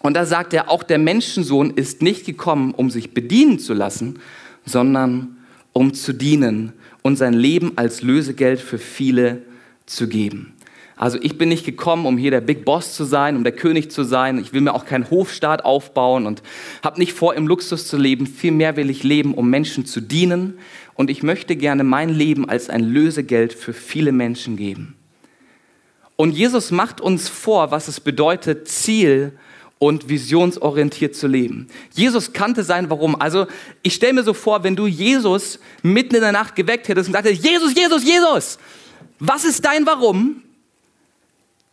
Und 0.06 0.14
da 0.14 0.24
sagt 0.24 0.54
er, 0.54 0.70
auch 0.70 0.84
der 0.84 1.00
Menschensohn 1.00 1.72
ist 1.72 2.04
nicht 2.04 2.28
gekommen, 2.28 2.76
um 2.76 2.92
sich 2.92 3.16
bedienen 3.16 3.58
zu 3.58 3.74
lassen, 3.74 4.20
sondern 4.64 5.38
um 5.74 5.96
zu 5.96 6.14
dienen 6.14 6.74
und 7.02 7.16
sein 7.16 7.34
Leben 7.34 7.72
als 7.76 8.04
Lösegeld 8.04 8.60
für 8.60 8.78
viele 8.78 9.42
zu 9.88 10.08
geben. 10.08 10.54
Also 10.96 11.18
ich 11.20 11.40
bin 11.40 11.50
nicht 11.50 11.66
gekommen, 11.66 12.06
um 12.06 12.20
hier 12.20 12.30
der 12.30 12.42
Big 12.42 12.66
Boss 12.66 12.94
zu 12.94 13.04
sein, 13.04 13.36
um 13.36 13.44
der 13.44 13.54
König 13.54 13.90
zu 13.90 14.04
sein. 14.04 14.38
Ich 14.38 14.54
will 14.54 14.62
mir 14.62 14.76
auch 14.76 14.86
keinen 14.86 15.10
Hofstaat 15.10 15.66
aufbauen 15.66 16.28
und 16.28 16.44
habe 16.84 17.00
nicht 17.00 17.14
vor, 17.14 17.34
im 17.34 17.48
Luxus 17.48 17.88
zu 17.88 17.98
leben. 17.98 18.28
Vielmehr 18.28 18.76
will 18.76 18.92
ich 18.92 19.02
leben, 19.02 19.34
um 19.34 19.50
Menschen 19.50 19.88
zu 19.88 20.02
dienen. 20.02 20.60
Und 20.94 21.10
ich 21.10 21.24
möchte 21.24 21.56
gerne 21.56 21.84
mein 21.84 22.10
Leben 22.10 22.48
als 22.48 22.70
ein 22.70 22.84
Lösegeld 22.84 23.54
für 23.54 23.74
viele 23.74 24.12
Menschen 24.12 24.56
geben. 24.56 24.96
Und 26.16 26.30
Jesus 26.30 26.70
macht 26.70 27.02
uns 27.02 27.28
vor, 27.28 27.72
was 27.72 27.88
es 27.88 28.00
bedeutet, 28.00 28.68
Ziel 28.68 29.32
und 29.78 30.08
visionsorientiert 30.10 31.16
zu 31.16 31.28
leben. 31.28 31.68
Jesus 31.94 32.34
kannte 32.34 32.64
sein 32.64 32.90
Warum. 32.90 33.20
Also 33.20 33.48
ich 33.84 33.94
stelle 33.94 34.14
mir 34.14 34.24
so 34.24 34.34
vor, 34.34 34.64
wenn 34.64 34.76
du 34.76 34.88
Jesus 34.88 35.60
mitten 35.84 36.16
in 36.16 36.22
der 36.22 36.32
Nacht 36.32 36.56
geweckt 36.56 36.88
hättest 36.88 37.10
und 37.10 37.14
sagtest, 37.14 37.44
Jesus, 37.44 37.76
Jesus, 37.76 38.04
Jesus, 38.04 38.58
was 39.20 39.44
ist 39.44 39.64
dein 39.66 39.86
Warum? 39.86 40.42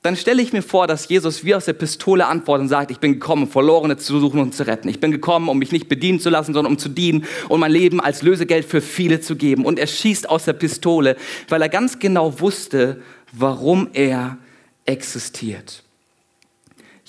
Dann 0.03 0.17
stelle 0.17 0.43
ich 0.43 0.53
mir 0.53 0.63
vor, 0.63 0.89
dass 0.89 1.09
Jesus 1.09 1.45
wie 1.45 1.55
aus 1.55 1.67
der 1.67 1.75
Pistole 1.75 2.27
antwortet 2.27 2.63
und 2.63 2.69
sagt, 2.69 2.91
ich 2.91 2.99
bin 2.99 3.15
gekommen, 3.15 3.47
Verlorene 3.47 3.97
zu 3.97 4.19
suchen 4.19 4.41
und 4.41 4.53
zu 4.53 4.67
retten. 4.67 4.89
Ich 4.89 4.99
bin 4.99 5.13
gekommen, 5.13 5.49
um 5.49 5.59
mich 5.59 5.71
nicht 5.71 5.89
bedienen 5.89 6.19
zu 6.19 6.29
lassen, 6.29 6.55
sondern 6.55 6.73
um 6.73 6.79
zu 6.79 6.89
dienen 6.89 7.25
und 7.49 7.61
mein 7.61 7.71
Leben 7.71 8.01
als 8.01 8.23
Lösegeld 8.23 8.65
für 8.65 8.81
viele 8.81 9.21
zu 9.21 9.37
geben. 9.37 9.65
Und 9.65 9.79
er 9.79 9.87
schießt 9.87 10.29
aus 10.29 10.45
der 10.45 10.55
Pistole, 10.55 11.17
weil 11.49 11.63
er 11.63 11.69
ganz 11.69 12.01
genau 12.01 12.41
wusste, 12.41 13.01
warum 13.31 13.91
er 13.93 14.39
existiert. 14.87 15.85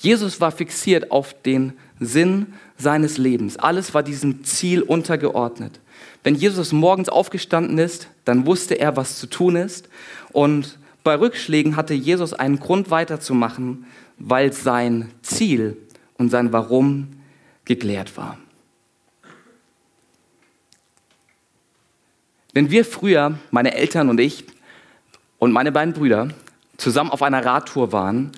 Jesus 0.04 0.42
war 0.42 0.52
fixiert 0.52 1.12
auf 1.12 1.34
den 1.44 1.72
Sinn 1.98 2.54
seines 2.78 3.18
Lebens. 3.18 3.56
Alles 3.56 3.94
war 3.94 4.04
diesem 4.04 4.44
Ziel 4.44 4.82
untergeordnet. 4.82 5.80
Wenn 6.24 6.36
Jesus 6.36 6.74
morgens 6.74 7.08
aufgestanden 7.08 7.78
ist, 7.78 8.10
dann 8.26 8.46
wusste 8.46 8.76
er, 8.76 8.98
was 8.98 9.18
zu 9.18 9.28
tun 9.28 9.56
ist. 9.56 9.88
Und 10.34 10.78
bei 11.06 11.18
Rückschlägen 11.18 11.78
hatte 11.78 11.94
Jesus 11.94 12.34
einen 12.34 12.60
Grund 12.60 12.92
weiterzumachen, 12.92 13.86
weil 14.18 14.52
sein 14.52 15.10
Ziel 15.22 15.78
und 16.18 16.30
sein 16.30 16.52
Warum 16.52 17.08
geklärt 17.64 18.18
war. 18.18 18.38
Wenn 22.52 22.72
wir 22.72 22.84
früher, 22.84 23.40
meine 23.52 23.74
Eltern 23.74 24.10
und 24.10 24.20
ich 24.20 24.44
und 25.40 25.54
meine 25.54 25.72
beiden 25.72 25.94
Brüder, 25.94 26.28
zusammen 26.76 27.10
auf 27.10 27.22
einer 27.22 27.46
Radtour 27.46 27.94
waren, 27.94 28.34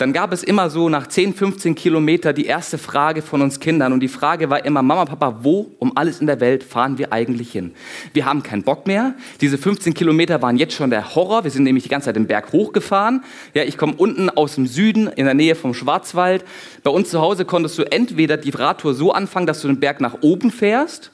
dann 0.00 0.14
gab 0.14 0.32
es 0.32 0.42
immer 0.42 0.70
so 0.70 0.88
nach 0.88 1.08
10, 1.08 1.34
15 1.34 1.74
Kilometer 1.74 2.32
die 2.32 2.46
erste 2.46 2.78
Frage 2.78 3.20
von 3.20 3.42
uns 3.42 3.60
Kindern. 3.60 3.92
Und 3.92 4.00
die 4.00 4.08
Frage 4.08 4.48
war 4.48 4.64
immer, 4.64 4.82
Mama, 4.82 5.04
Papa, 5.04 5.40
wo 5.42 5.72
um 5.78 5.94
alles 5.94 6.22
in 6.22 6.26
der 6.26 6.40
Welt 6.40 6.64
fahren 6.64 6.96
wir 6.96 7.12
eigentlich 7.12 7.52
hin? 7.52 7.72
Wir 8.14 8.24
haben 8.24 8.42
keinen 8.42 8.62
Bock 8.62 8.86
mehr. 8.86 9.14
Diese 9.42 9.58
15 9.58 9.92
Kilometer 9.92 10.40
waren 10.40 10.56
jetzt 10.56 10.72
schon 10.72 10.88
der 10.88 11.14
Horror. 11.14 11.44
Wir 11.44 11.50
sind 11.50 11.64
nämlich 11.64 11.84
die 11.84 11.90
ganze 11.90 12.06
Zeit 12.06 12.16
den 12.16 12.26
Berg 12.26 12.50
hochgefahren. 12.50 13.22
Ja, 13.52 13.64
ich 13.64 13.76
komme 13.76 13.92
unten 13.94 14.30
aus 14.30 14.54
dem 14.54 14.66
Süden 14.66 15.06
in 15.06 15.26
der 15.26 15.34
Nähe 15.34 15.54
vom 15.54 15.74
Schwarzwald. 15.74 16.46
Bei 16.82 16.90
uns 16.90 17.10
zu 17.10 17.20
Hause 17.20 17.44
konntest 17.44 17.76
du 17.76 17.82
entweder 17.82 18.38
die 18.38 18.50
Radtour 18.50 18.94
so 18.94 19.12
anfangen, 19.12 19.46
dass 19.46 19.60
du 19.60 19.68
den 19.68 19.80
Berg 19.80 20.00
nach 20.00 20.22
oben 20.22 20.50
fährst 20.50 21.12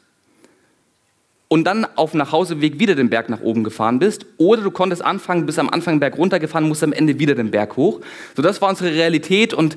und 1.49 1.65
dann 1.65 1.87
auf 1.95 2.11
dem 2.11 2.19
Nachhauseweg 2.19 2.81
wieder 2.81 2.97
den 2.97 3.09
Berg 3.09 3.29
nach 3.29 3.41
oben 3.41 3.63
gefahren 3.63 4.01
bist. 4.01 4.27
Oder 4.37 4.63
du 4.63 4.71
konntest 4.73 5.05
anfangen, 5.05 5.47
bis 5.47 5.59
am 5.59 5.69
Anfang 5.69 5.95
den 5.95 6.01
Berg 6.01 6.19
runtergefahren, 6.19 6.67
musst 6.67 6.83
am 6.83 6.93
Ende 6.93 7.21
wieder 7.21 7.37
den 7.37 7.53
Berg 7.53 7.77
hoch. 7.77 8.01
So, 8.35 8.43
das 8.43 8.61
war 8.61 8.69
unsere 8.69 8.91
Realität 8.91 9.55
und 9.55 9.77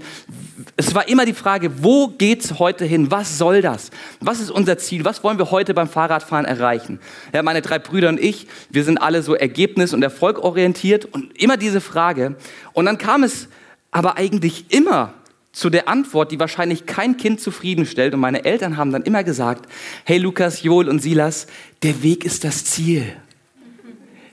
es 0.77 0.95
war 0.95 1.07
immer 1.07 1.25
die 1.25 1.33
Frage, 1.33 1.83
wo 1.83 2.07
geht's 2.07 2.57
heute 2.57 2.85
hin? 2.85 3.11
Was 3.11 3.37
soll 3.37 3.61
das? 3.61 3.91
Was 4.19 4.39
ist 4.39 4.49
unser 4.49 4.79
Ziel? 4.79 5.05
Was 5.05 5.23
wollen 5.23 5.37
wir 5.37 5.51
heute 5.51 5.75
beim 5.75 5.87
Fahrradfahren 5.87 6.45
erreichen? 6.45 6.99
Ja, 7.33 7.43
meine 7.43 7.61
drei 7.61 7.77
Brüder 7.77 8.09
und 8.09 8.19
ich, 8.19 8.47
wir 8.71 8.83
sind 8.83 8.97
alle 8.97 9.21
so 9.21 9.35
ergebnis- 9.35 9.93
und 9.93 10.01
erfolgorientiert 10.01 11.05
und 11.05 11.39
immer 11.39 11.57
diese 11.57 11.81
Frage. 11.81 12.35
Und 12.73 12.85
dann 12.85 12.97
kam 12.97 13.21
es 13.23 13.47
aber 13.91 14.17
eigentlich 14.17 14.65
immer 14.69 15.13
zu 15.51 15.69
der 15.69 15.87
Antwort, 15.87 16.31
die 16.31 16.39
wahrscheinlich 16.39 16.85
kein 16.85 17.17
Kind 17.17 17.41
zufriedenstellt. 17.41 18.13
Und 18.13 18.19
meine 18.19 18.45
Eltern 18.45 18.77
haben 18.77 18.91
dann 18.91 19.03
immer 19.03 19.23
gesagt, 19.23 19.69
hey 20.05 20.17
Lukas, 20.17 20.63
Joel 20.63 20.89
und 20.89 20.99
Silas, 21.01 21.47
der 21.83 22.03
Weg 22.03 22.23
ist 22.23 22.43
das 22.43 22.65
Ziel. 22.65 23.05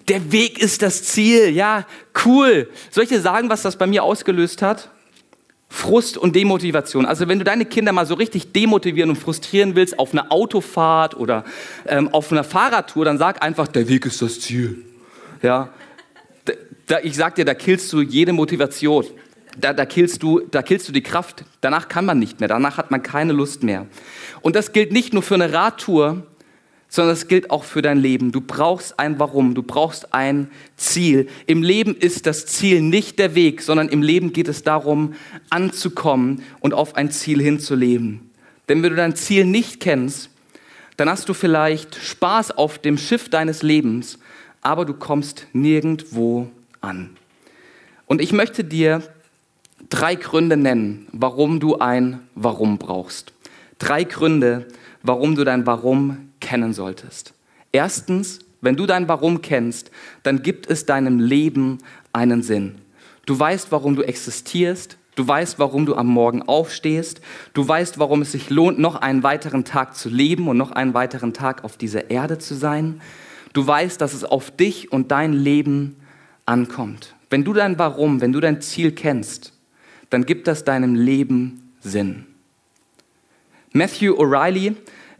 Der 0.08 0.30
Weg 0.30 0.58
ist 0.60 0.82
das 0.82 1.02
Ziel. 1.02 1.48
Ja, 1.50 1.86
cool. 2.24 2.70
Soll 2.90 3.04
ich 3.04 3.10
dir 3.10 3.20
sagen, 3.20 3.48
was 3.48 3.62
das 3.62 3.76
bei 3.76 3.86
mir 3.86 4.04
ausgelöst 4.04 4.62
hat? 4.62 4.90
Frust 5.68 6.16
und 6.16 6.36
Demotivation. 6.36 7.06
Also 7.06 7.26
wenn 7.26 7.38
du 7.38 7.44
deine 7.44 7.64
Kinder 7.64 7.92
mal 7.92 8.06
so 8.06 8.14
richtig 8.14 8.52
demotivieren 8.52 9.10
und 9.10 9.16
frustrieren 9.16 9.74
willst 9.74 9.98
auf 9.98 10.12
einer 10.12 10.30
Autofahrt 10.30 11.16
oder 11.16 11.44
ähm, 11.86 12.08
auf 12.14 12.30
einer 12.30 12.44
Fahrradtour, 12.44 13.04
dann 13.04 13.18
sag 13.18 13.42
einfach, 13.42 13.66
der 13.66 13.88
Weg 13.88 14.06
ist 14.06 14.22
das 14.22 14.40
Ziel. 14.40 14.84
Ja, 15.42 15.70
da, 16.86 17.00
ich 17.02 17.16
sag 17.16 17.34
dir, 17.34 17.44
da 17.44 17.54
killst 17.54 17.92
du 17.92 18.00
jede 18.00 18.32
Motivation 18.32 19.04
da, 19.60 19.72
da, 19.72 19.86
killst 19.86 20.22
du, 20.22 20.40
da 20.40 20.62
killst 20.62 20.88
du 20.88 20.92
die 20.92 21.02
Kraft. 21.02 21.44
Danach 21.60 21.88
kann 21.88 22.04
man 22.04 22.18
nicht 22.18 22.40
mehr, 22.40 22.48
danach 22.48 22.76
hat 22.76 22.90
man 22.90 23.02
keine 23.02 23.32
Lust 23.32 23.62
mehr. 23.62 23.86
Und 24.42 24.56
das 24.56 24.72
gilt 24.72 24.92
nicht 24.92 25.12
nur 25.12 25.22
für 25.22 25.34
eine 25.34 25.52
Radtour, 25.52 26.26
sondern 26.88 27.14
das 27.14 27.28
gilt 27.28 27.50
auch 27.50 27.64
für 27.64 27.82
dein 27.82 27.98
Leben. 27.98 28.32
Du 28.32 28.40
brauchst 28.40 28.98
ein 28.98 29.18
Warum, 29.18 29.54
du 29.54 29.62
brauchst 29.62 30.14
ein 30.14 30.50
Ziel. 30.76 31.28
Im 31.46 31.62
Leben 31.62 31.96
ist 31.96 32.26
das 32.26 32.46
Ziel 32.46 32.80
nicht 32.80 33.18
der 33.18 33.34
Weg, 33.34 33.62
sondern 33.62 33.88
im 33.88 34.02
Leben 34.02 34.32
geht 34.32 34.48
es 34.48 34.62
darum, 34.62 35.14
anzukommen 35.50 36.42
und 36.60 36.74
auf 36.74 36.96
ein 36.96 37.10
Ziel 37.10 37.42
hinzuleben. 37.42 38.30
Denn 38.68 38.82
wenn 38.82 38.90
du 38.90 38.96
dein 38.96 39.16
Ziel 39.16 39.44
nicht 39.44 39.80
kennst, 39.80 40.30
dann 40.96 41.10
hast 41.10 41.28
du 41.28 41.34
vielleicht 41.34 41.96
Spaß 41.96 42.52
auf 42.52 42.78
dem 42.78 42.96
Schiff 42.98 43.28
deines 43.28 43.62
Lebens, 43.62 44.18
aber 44.62 44.84
du 44.84 44.94
kommst 44.94 45.46
nirgendwo 45.52 46.48
an. 46.80 47.10
Und 48.06 48.20
ich 48.20 48.32
möchte 48.32 48.64
dir 48.64 49.02
drei 49.90 50.14
Gründe 50.14 50.56
nennen, 50.56 51.06
warum 51.12 51.60
du 51.60 51.78
ein 51.78 52.20
Warum 52.34 52.78
brauchst. 52.78 53.32
Drei 53.78 54.04
Gründe, 54.04 54.66
warum 55.02 55.34
du 55.34 55.44
dein 55.44 55.66
Warum 55.66 56.30
kennen 56.40 56.72
solltest. 56.72 57.34
Erstens, 57.72 58.40
wenn 58.60 58.76
du 58.76 58.86
dein 58.86 59.08
Warum 59.08 59.42
kennst, 59.42 59.90
dann 60.22 60.42
gibt 60.42 60.68
es 60.68 60.86
deinem 60.86 61.20
Leben 61.20 61.78
einen 62.12 62.42
Sinn. 62.42 62.76
Du 63.26 63.38
weißt, 63.38 63.70
warum 63.72 63.96
du 63.96 64.02
existierst. 64.02 64.96
Du 65.14 65.26
weißt, 65.26 65.58
warum 65.58 65.86
du 65.86 65.96
am 65.96 66.06
Morgen 66.06 66.42
aufstehst. 66.42 67.20
Du 67.54 67.66
weißt, 67.66 67.98
warum 67.98 68.22
es 68.22 68.32
sich 68.32 68.50
lohnt, 68.50 68.78
noch 68.78 68.96
einen 68.96 69.22
weiteren 69.22 69.64
Tag 69.64 69.96
zu 69.96 70.08
leben 70.08 70.46
und 70.48 70.56
noch 70.56 70.72
einen 70.72 70.94
weiteren 70.94 71.32
Tag 71.32 71.64
auf 71.64 71.76
dieser 71.76 72.10
Erde 72.10 72.38
zu 72.38 72.54
sein. 72.54 73.00
Du 73.52 73.66
weißt, 73.66 74.00
dass 74.00 74.12
es 74.12 74.24
auf 74.24 74.50
dich 74.50 74.92
und 74.92 75.10
dein 75.10 75.32
Leben 75.32 75.96
ankommt. 76.44 77.14
Wenn 77.30 77.44
du 77.44 77.52
dein 77.52 77.78
Warum, 77.78 78.20
wenn 78.20 78.32
du 78.32 78.40
dein 78.40 78.60
Ziel 78.60 78.92
kennst, 78.92 79.55
dann 80.10 80.26
gibt 80.26 80.46
das 80.46 80.64
deinem 80.64 80.94
Leben 80.94 81.72
Sinn. 81.80 82.26
Matthew 83.72 84.14
O'Reilly 84.14 84.74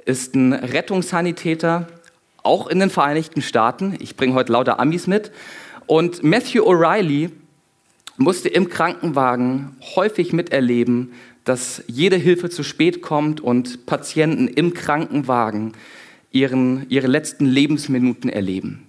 ist 0.05 0.35
ein 0.35 0.52
Rettungssanitäter, 0.52 1.88
auch 2.43 2.69
in 2.69 2.78
den 2.78 2.90
Vereinigten 2.90 3.43
Staaten. 3.43 3.97
Ich 3.99 4.16
bringe 4.16 4.35
heute 4.35 4.52
lauter 4.52 4.81
Amis 4.81 5.07
mit. 5.07 5.33
Und 5.87 6.23
Matthew 6.23 6.62
O'Reilly 6.62 7.31
musste 8.16 8.49
im 8.49 8.69
Krankenwagen 8.69 9.76
häufig 9.95 10.33
miterleben, 10.33 11.12
dass 11.45 11.83
jede 11.87 12.16
Hilfe 12.16 12.50
zu 12.50 12.62
spät 12.62 13.02
kommt 13.02 13.40
und 13.40 13.87
Patienten 13.87 14.49
im 14.49 14.75
Krankenwagen 14.75 15.73
ihren, 16.33 16.88
ihre 16.88 17.07
letzten 17.07 17.47
Lebensminuten 17.47 18.31
erleben. 18.31 18.87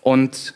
Und 0.00 0.54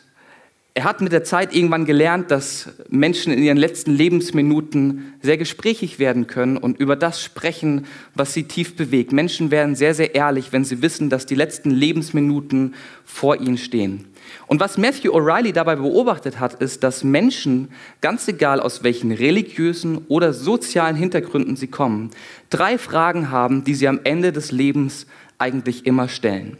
er 0.75 0.85
hat 0.85 1.03
mit 1.03 1.13
der 1.13 1.23
Zeit 1.23 1.55
irgendwann 1.55 1.85
gelernt, 1.85 2.31
dass 2.31 2.71
Menschen 2.89 3.31
in 3.33 3.43
ihren 3.43 3.59
letzten 3.59 3.93
Lebensminuten 3.93 5.15
sehr 5.21 5.37
gesprächig 5.37 5.99
werden 5.99 6.27
können 6.27 6.57
und 6.57 6.81
über 6.81 6.97
das 6.97 7.23
sprechen, 7.23 7.85
was 8.15 8.33
sie 8.33 8.45
tief 8.45 8.75
bewegt. 8.75 9.13
Menschen 9.13 9.51
werden 9.51 9.75
sehr, 9.75 9.95
sehr 9.95 10.15
ehrlich, 10.15 10.53
wenn 10.53 10.65
sie 10.65 10.81
wissen, 10.81 11.11
dass 11.11 11.27
die 11.27 11.35
letzten 11.35 11.71
Lebensminuten 11.71 12.75
vor 13.05 13.39
ihnen 13.39 13.59
stehen. 13.59 14.07
Und 14.47 14.61
was 14.61 14.79
Matthew 14.79 15.13
O'Reilly 15.13 15.53
dabei 15.53 15.77
beobachtet 15.77 16.41
hat, 16.41 16.55
ist, 16.55 16.83
dass 16.83 17.05
Menschen, 17.05 17.69
ganz 18.01 18.27
egal 18.29 18.59
aus 18.59 18.83
welchen 18.83 19.13
religiösen 19.13 19.99
oder 20.09 20.33
sozialen 20.33 20.97
Hintergründen 20.97 21.57
sie 21.57 21.67
kommen, 21.67 22.11
drei 22.49 22.79
Fragen 22.79 23.31
haben, 23.31 23.65
die 23.65 23.75
sie 23.75 23.89
am 23.89 24.01
Ende 24.05 24.33
des 24.33 24.53
Lebens 24.53 25.07
eigentlich 25.37 25.85
immer 25.85 26.09
stellen. 26.09 26.57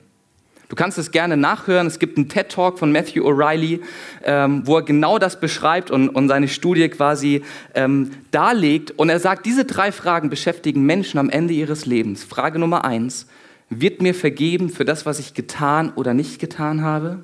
Du 0.73 0.77
kannst 0.77 0.97
es 0.97 1.11
gerne 1.11 1.37
nachhören. 1.37 1.87
Es 1.87 1.99
gibt 1.99 2.17
einen 2.17 2.31
TED-Talk 2.31 2.79
von 2.79 2.93
Matthew 2.93 3.29
O'Reilly, 3.29 3.81
ähm, 4.25 4.63
wo 4.65 4.77
er 4.77 4.83
genau 4.83 5.19
das 5.19 5.39
beschreibt 5.39 5.91
und, 5.91 6.09
und 6.09 6.29
seine 6.29 6.49
Studie 6.49 6.89
quasi 6.89 7.43
ähm, 7.75 8.13
darlegt. 8.31 8.91
Und 8.93 9.11
er 9.11 9.21
sagt, 9.21 9.45
diese 9.45 9.67
drei 9.67 9.93
Fragen 9.93 10.31
beschäftigen 10.31 10.87
Menschen 10.87 11.19
am 11.19 11.29
Ende 11.29 11.53
ihres 11.53 11.85
Lebens. 11.85 12.25
Frage 12.25 12.59
Nummer 12.59 12.87
eins, 12.87 13.27
wird 13.69 14.01
mir 14.01 14.15
vergeben 14.15 14.71
für 14.71 14.87
das, 14.87 15.05
was 15.05 15.19
ich 15.19 15.35
getan 15.35 15.93
oder 15.95 16.15
nicht 16.15 16.39
getan 16.39 16.81
habe? 16.81 17.23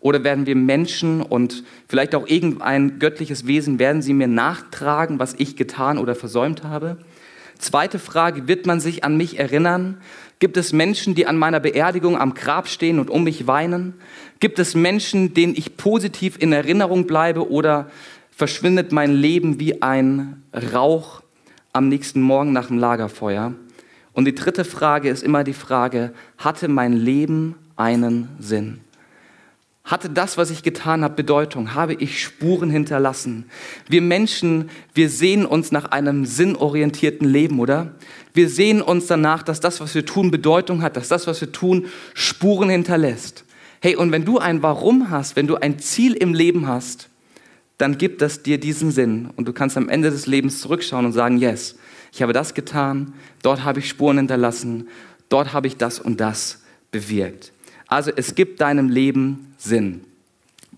Oder 0.00 0.24
werden 0.24 0.46
wir 0.46 0.56
Menschen 0.56 1.22
und 1.22 1.62
vielleicht 1.86 2.16
auch 2.16 2.26
irgendein 2.26 2.98
göttliches 2.98 3.46
Wesen, 3.46 3.78
werden 3.78 4.02
sie 4.02 4.12
mir 4.12 4.26
nachtragen, 4.26 5.20
was 5.20 5.36
ich 5.38 5.54
getan 5.54 5.98
oder 5.98 6.16
versäumt 6.16 6.64
habe? 6.64 6.96
Zweite 7.58 7.98
Frage, 7.98 8.48
wird 8.48 8.66
man 8.66 8.80
sich 8.80 9.04
an 9.04 9.16
mich 9.16 9.38
erinnern? 9.38 9.98
Gibt 10.38 10.58
es 10.58 10.72
Menschen, 10.72 11.14
die 11.14 11.26
an 11.26 11.38
meiner 11.38 11.60
Beerdigung 11.60 12.18
am 12.18 12.34
Grab 12.34 12.68
stehen 12.68 12.98
und 12.98 13.08
um 13.08 13.24
mich 13.24 13.46
weinen? 13.46 13.94
Gibt 14.38 14.58
es 14.58 14.74
Menschen, 14.74 15.32
denen 15.32 15.54
ich 15.56 15.78
positiv 15.78 16.36
in 16.38 16.52
Erinnerung 16.52 17.06
bleibe 17.06 17.50
oder 17.50 17.90
verschwindet 18.30 18.92
mein 18.92 19.12
Leben 19.12 19.60
wie 19.60 19.80
ein 19.80 20.42
Rauch 20.74 21.22
am 21.72 21.88
nächsten 21.88 22.20
Morgen 22.20 22.52
nach 22.52 22.66
dem 22.66 22.78
Lagerfeuer? 22.78 23.54
Und 24.12 24.26
die 24.26 24.34
dritte 24.34 24.64
Frage 24.64 25.08
ist 25.08 25.22
immer 25.22 25.42
die 25.42 25.54
Frage, 25.54 26.12
hatte 26.36 26.68
mein 26.68 26.92
Leben 26.92 27.54
einen 27.76 28.28
Sinn? 28.38 28.80
Hatte 29.86 30.10
das, 30.10 30.36
was 30.36 30.50
ich 30.50 30.64
getan 30.64 31.04
habe, 31.04 31.14
Bedeutung? 31.14 31.74
Habe 31.74 31.94
ich 31.94 32.20
Spuren 32.20 32.70
hinterlassen? 32.70 33.44
Wir 33.88 34.02
Menschen, 34.02 34.68
wir 34.94 35.08
sehen 35.08 35.46
uns 35.46 35.70
nach 35.70 35.92
einem 35.92 36.26
sinnorientierten 36.26 37.26
Leben, 37.28 37.60
oder? 37.60 37.94
Wir 38.34 38.48
sehen 38.48 38.82
uns 38.82 39.06
danach, 39.06 39.44
dass 39.44 39.60
das, 39.60 39.80
was 39.80 39.94
wir 39.94 40.04
tun, 40.04 40.32
Bedeutung 40.32 40.82
hat, 40.82 40.96
dass 40.96 41.06
das, 41.06 41.28
was 41.28 41.40
wir 41.40 41.52
tun, 41.52 41.86
Spuren 42.14 42.68
hinterlässt. 42.68 43.44
Hey, 43.80 43.94
und 43.94 44.10
wenn 44.10 44.24
du 44.24 44.38
ein 44.38 44.60
Warum 44.60 45.08
hast, 45.08 45.36
wenn 45.36 45.46
du 45.46 45.54
ein 45.54 45.78
Ziel 45.78 46.14
im 46.14 46.34
Leben 46.34 46.66
hast, 46.66 47.08
dann 47.78 47.96
gibt 47.96 48.22
das 48.22 48.42
dir 48.42 48.58
diesen 48.58 48.90
Sinn 48.90 49.30
und 49.36 49.46
du 49.46 49.52
kannst 49.52 49.76
am 49.76 49.88
Ende 49.88 50.10
des 50.10 50.26
Lebens 50.26 50.60
zurückschauen 50.62 51.06
und 51.06 51.12
sagen, 51.12 51.38
yes, 51.38 51.76
ich 52.12 52.22
habe 52.22 52.32
das 52.32 52.54
getan, 52.54 53.12
dort 53.42 53.62
habe 53.62 53.78
ich 53.78 53.88
Spuren 53.88 54.16
hinterlassen, 54.16 54.88
dort 55.28 55.52
habe 55.52 55.68
ich 55.68 55.76
das 55.76 56.00
und 56.00 56.18
das 56.18 56.64
bewirkt. 56.90 57.52
Also 57.86 58.10
es 58.14 58.34
gibt 58.34 58.60
deinem 58.60 58.88
Leben 58.88 59.54
Sinn. 59.58 60.02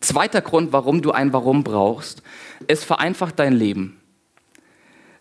Zweiter 0.01 0.41
Grund, 0.41 0.73
warum 0.73 1.03
du 1.03 1.11
ein 1.11 1.33
Warum 1.33 1.65
brauchst, 1.65 2.23
es 2.67 2.85
vereinfacht 2.85 3.39
dein 3.39 3.53
Leben. 3.53 3.99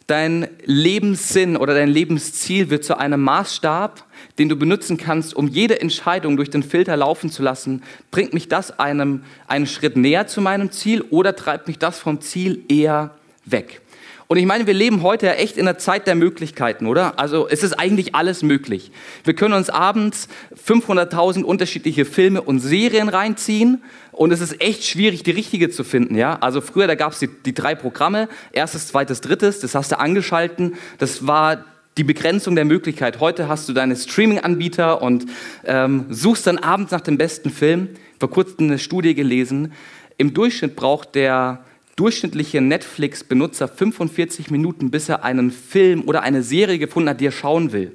Dein 0.06 0.48
Lebenssinn 0.64 1.58
oder 1.58 1.74
dein 1.74 1.90
Lebensziel 1.90 2.70
wird 2.70 2.86
zu 2.86 2.98
einem 2.98 3.22
Maßstab, 3.22 4.06
den 4.40 4.48
du 4.48 4.56
benutzen 4.56 4.96
kannst, 4.98 5.36
um 5.36 5.48
jede 5.48 5.82
Entscheidung 5.82 6.38
durch 6.38 6.50
den 6.50 6.64
Filter 6.64 6.96
laufen 6.96 7.30
zu 7.30 7.44
lassen. 7.44 7.84
Bringt 8.10 8.34
mich 8.34 8.48
das 8.48 8.80
einem 8.80 9.24
einen 9.48 9.68
Schritt 9.68 9.98
näher 9.98 10.28
zu 10.28 10.40
meinem 10.40 10.72
Ziel 10.72 11.02
oder 11.10 11.36
treibt 11.36 11.68
mich 11.68 11.78
das 11.78 12.00
vom 12.00 12.22
Ziel 12.22 12.64
eher 12.70 13.16
weg? 13.44 13.82
Und 14.30 14.38
ich 14.38 14.46
meine, 14.46 14.68
wir 14.68 14.74
leben 14.74 15.04
heute 15.04 15.28
ja 15.28 15.34
echt 15.34 15.56
in 15.56 15.66
der 15.66 15.78
Zeit 15.78 16.06
der 16.06 16.16
Möglichkeiten, 16.16 16.86
oder? 16.86 17.18
Also 17.18 17.48
es 17.48 17.64
ist 17.64 17.74
eigentlich 17.74 18.14
alles 18.14 18.44
möglich. 18.44 18.92
Wir 19.24 19.34
können 19.34 19.54
uns 19.54 19.70
abends 19.70 20.28
500.000 20.68 21.44
unterschiedliche 21.44 22.04
Filme 22.04 22.42
und 22.42 22.60
Serien 22.60 23.08
reinziehen 23.08 23.82
und 24.12 24.32
es 24.32 24.42
ist 24.42 24.60
echt 24.60 24.84
schwierig, 24.84 25.24
die 25.24 25.32
richtige 25.32 25.70
zu 25.70 25.86
finden, 25.86 26.16
ja? 26.16 26.38
Also 26.42 26.60
früher, 26.60 26.88
da 26.88 26.96
gab 26.96 27.14
es 27.14 27.20
die, 27.20 27.30
die 27.46 27.54
drei 27.54 27.74
Programme, 27.74 28.28
erstes, 28.52 28.88
zweites, 28.88 29.22
drittes, 29.22 29.62
das 29.62 29.76
hast 29.76 29.94
du 29.94 30.00
angeschalten, 30.00 30.76
das 30.98 31.26
war 31.26 31.64
die 31.98 32.04
Begrenzung 32.04 32.56
der 32.56 32.66
Möglichkeit. 32.66 33.22
Heute 33.22 33.48
hast 33.48 33.70
du 33.70 33.74
deine 33.74 33.96
Streaming-Anbieter 33.96 35.02
und 35.02 35.26
ähm, 35.66 36.06
suchst 36.10 36.46
dann 36.46 36.58
abends 36.58 36.92
nach 36.92 37.02
dem 37.02 37.18
besten 37.18 37.50
Film. 37.50 37.90
Vor 38.20 38.30
kurzem 38.30 38.68
eine 38.68 38.78
Studie 38.78 39.16
gelesen. 39.16 39.74
Im 40.18 40.34
Durchschnitt 40.34 40.76
braucht 40.76 41.16
der 41.16 41.66
durchschnittliche 41.98 42.62
Netflix-Benutzer 42.62 43.68
45 43.68 44.50
Minuten, 44.50 44.90
bis 44.90 45.10
er 45.10 45.26
einen 45.26 45.52
Film 45.52 46.04
oder 46.08 46.22
eine 46.22 46.44
Serie 46.44 46.78
gefunden 46.78 47.10
hat, 47.10 47.20
die 47.20 47.26
er 47.26 47.32
schauen 47.32 47.74
will. 47.74 47.92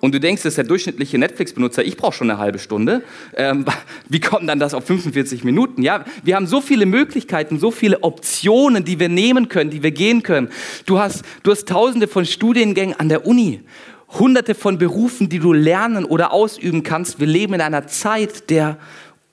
Und 0.00 0.12
du 0.14 0.18
denkst, 0.18 0.42
das 0.42 0.52
ist 0.52 0.56
der 0.56 0.64
durchschnittliche 0.64 1.16
Netflix-Benutzer, 1.16 1.84
ich 1.84 1.96
brauche 1.96 2.12
schon 2.12 2.28
eine 2.28 2.40
halbe 2.40 2.58
Stunde. 2.58 3.04
Ähm, 3.36 3.64
wie 4.08 4.18
kommt 4.18 4.48
dann 4.48 4.58
das 4.58 4.74
auf 4.74 4.84
45 4.84 5.44
Minuten? 5.44 5.82
Ja, 5.82 6.04
wir 6.24 6.34
haben 6.34 6.48
so 6.48 6.60
viele 6.60 6.86
Möglichkeiten, 6.86 7.60
so 7.60 7.70
viele 7.70 8.02
Optionen, 8.02 8.84
die 8.84 8.98
wir 8.98 9.08
nehmen 9.08 9.48
können, 9.48 9.70
die 9.70 9.82
wir 9.84 9.92
gehen 9.92 10.24
können. 10.24 10.48
Du 10.86 10.98
hast, 10.98 11.22
du 11.44 11.52
hast 11.52 11.68
tausende 11.68 12.08
von 12.08 12.26
Studiengängen 12.26 12.98
an 12.98 13.10
der 13.10 13.26
Uni, 13.26 13.60
hunderte 14.08 14.56
von 14.56 14.78
Berufen, 14.78 15.28
die 15.28 15.38
du 15.38 15.52
lernen 15.52 16.04
oder 16.04 16.32
ausüben 16.32 16.82
kannst. 16.82 17.20
Wir 17.20 17.28
leben 17.28 17.54
in 17.54 17.60
einer 17.60 17.86
Zeit 17.86 18.50
der 18.50 18.78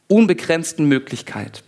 unbegrenzten 0.07 0.85
Möglichkeit. 0.85 1.63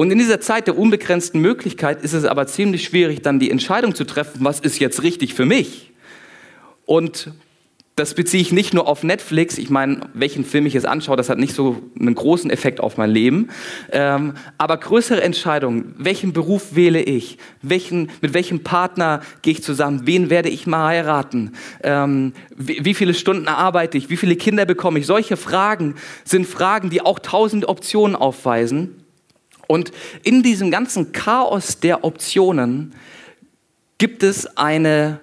Und 0.00 0.10
in 0.10 0.16
dieser 0.16 0.40
Zeit 0.40 0.66
der 0.66 0.78
unbegrenzten 0.78 1.42
Möglichkeit 1.42 2.00
ist 2.00 2.14
es 2.14 2.24
aber 2.24 2.46
ziemlich 2.46 2.84
schwierig, 2.84 3.20
dann 3.20 3.38
die 3.38 3.50
Entscheidung 3.50 3.94
zu 3.94 4.04
treffen, 4.04 4.38
was 4.42 4.58
ist 4.58 4.78
jetzt 4.78 5.02
richtig 5.02 5.34
für 5.34 5.44
mich. 5.44 5.92
Und 6.86 7.34
das 7.96 8.14
beziehe 8.14 8.40
ich 8.40 8.50
nicht 8.50 8.72
nur 8.72 8.88
auf 8.88 9.02
Netflix. 9.02 9.58
Ich 9.58 9.68
meine, 9.68 10.08
welchen 10.14 10.46
Film 10.46 10.64
ich 10.64 10.72
jetzt 10.72 10.86
anschaue, 10.86 11.18
das 11.18 11.28
hat 11.28 11.36
nicht 11.36 11.54
so 11.54 11.82
einen 12.00 12.14
großen 12.14 12.50
Effekt 12.50 12.80
auf 12.80 12.96
mein 12.96 13.10
Leben. 13.10 13.50
Ähm, 13.92 14.36
aber 14.56 14.78
größere 14.78 15.20
Entscheidungen, 15.20 15.94
welchen 15.98 16.32
Beruf 16.32 16.74
wähle 16.74 17.02
ich? 17.02 17.36
Welchen, 17.60 18.10
mit 18.22 18.32
welchem 18.32 18.62
Partner 18.64 19.20
gehe 19.42 19.52
ich 19.52 19.62
zusammen? 19.62 20.06
Wen 20.06 20.30
werde 20.30 20.48
ich 20.48 20.66
mal 20.66 20.86
heiraten? 20.86 21.52
Ähm, 21.82 22.32
wie, 22.56 22.86
wie, 22.86 22.94
viele 22.94 23.12
Stunden 23.12 23.48
arbeite 23.48 23.98
ich? 23.98 24.08
Wie 24.08 24.16
viele 24.16 24.36
Kinder 24.36 24.64
bekomme 24.64 24.98
ich? 24.98 25.04
Solche 25.04 25.36
Fragen 25.36 25.96
sind 26.24 26.46
Fragen, 26.46 26.88
die 26.88 27.02
auch 27.02 27.18
tausend 27.18 27.68
Optionen 27.68 28.16
aufweisen. 28.16 28.96
Und 29.70 29.92
in 30.24 30.42
diesem 30.42 30.72
ganzen 30.72 31.12
Chaos 31.12 31.78
der 31.78 32.02
Optionen 32.02 32.92
gibt 33.98 34.24
es 34.24 34.56
eine 34.56 35.20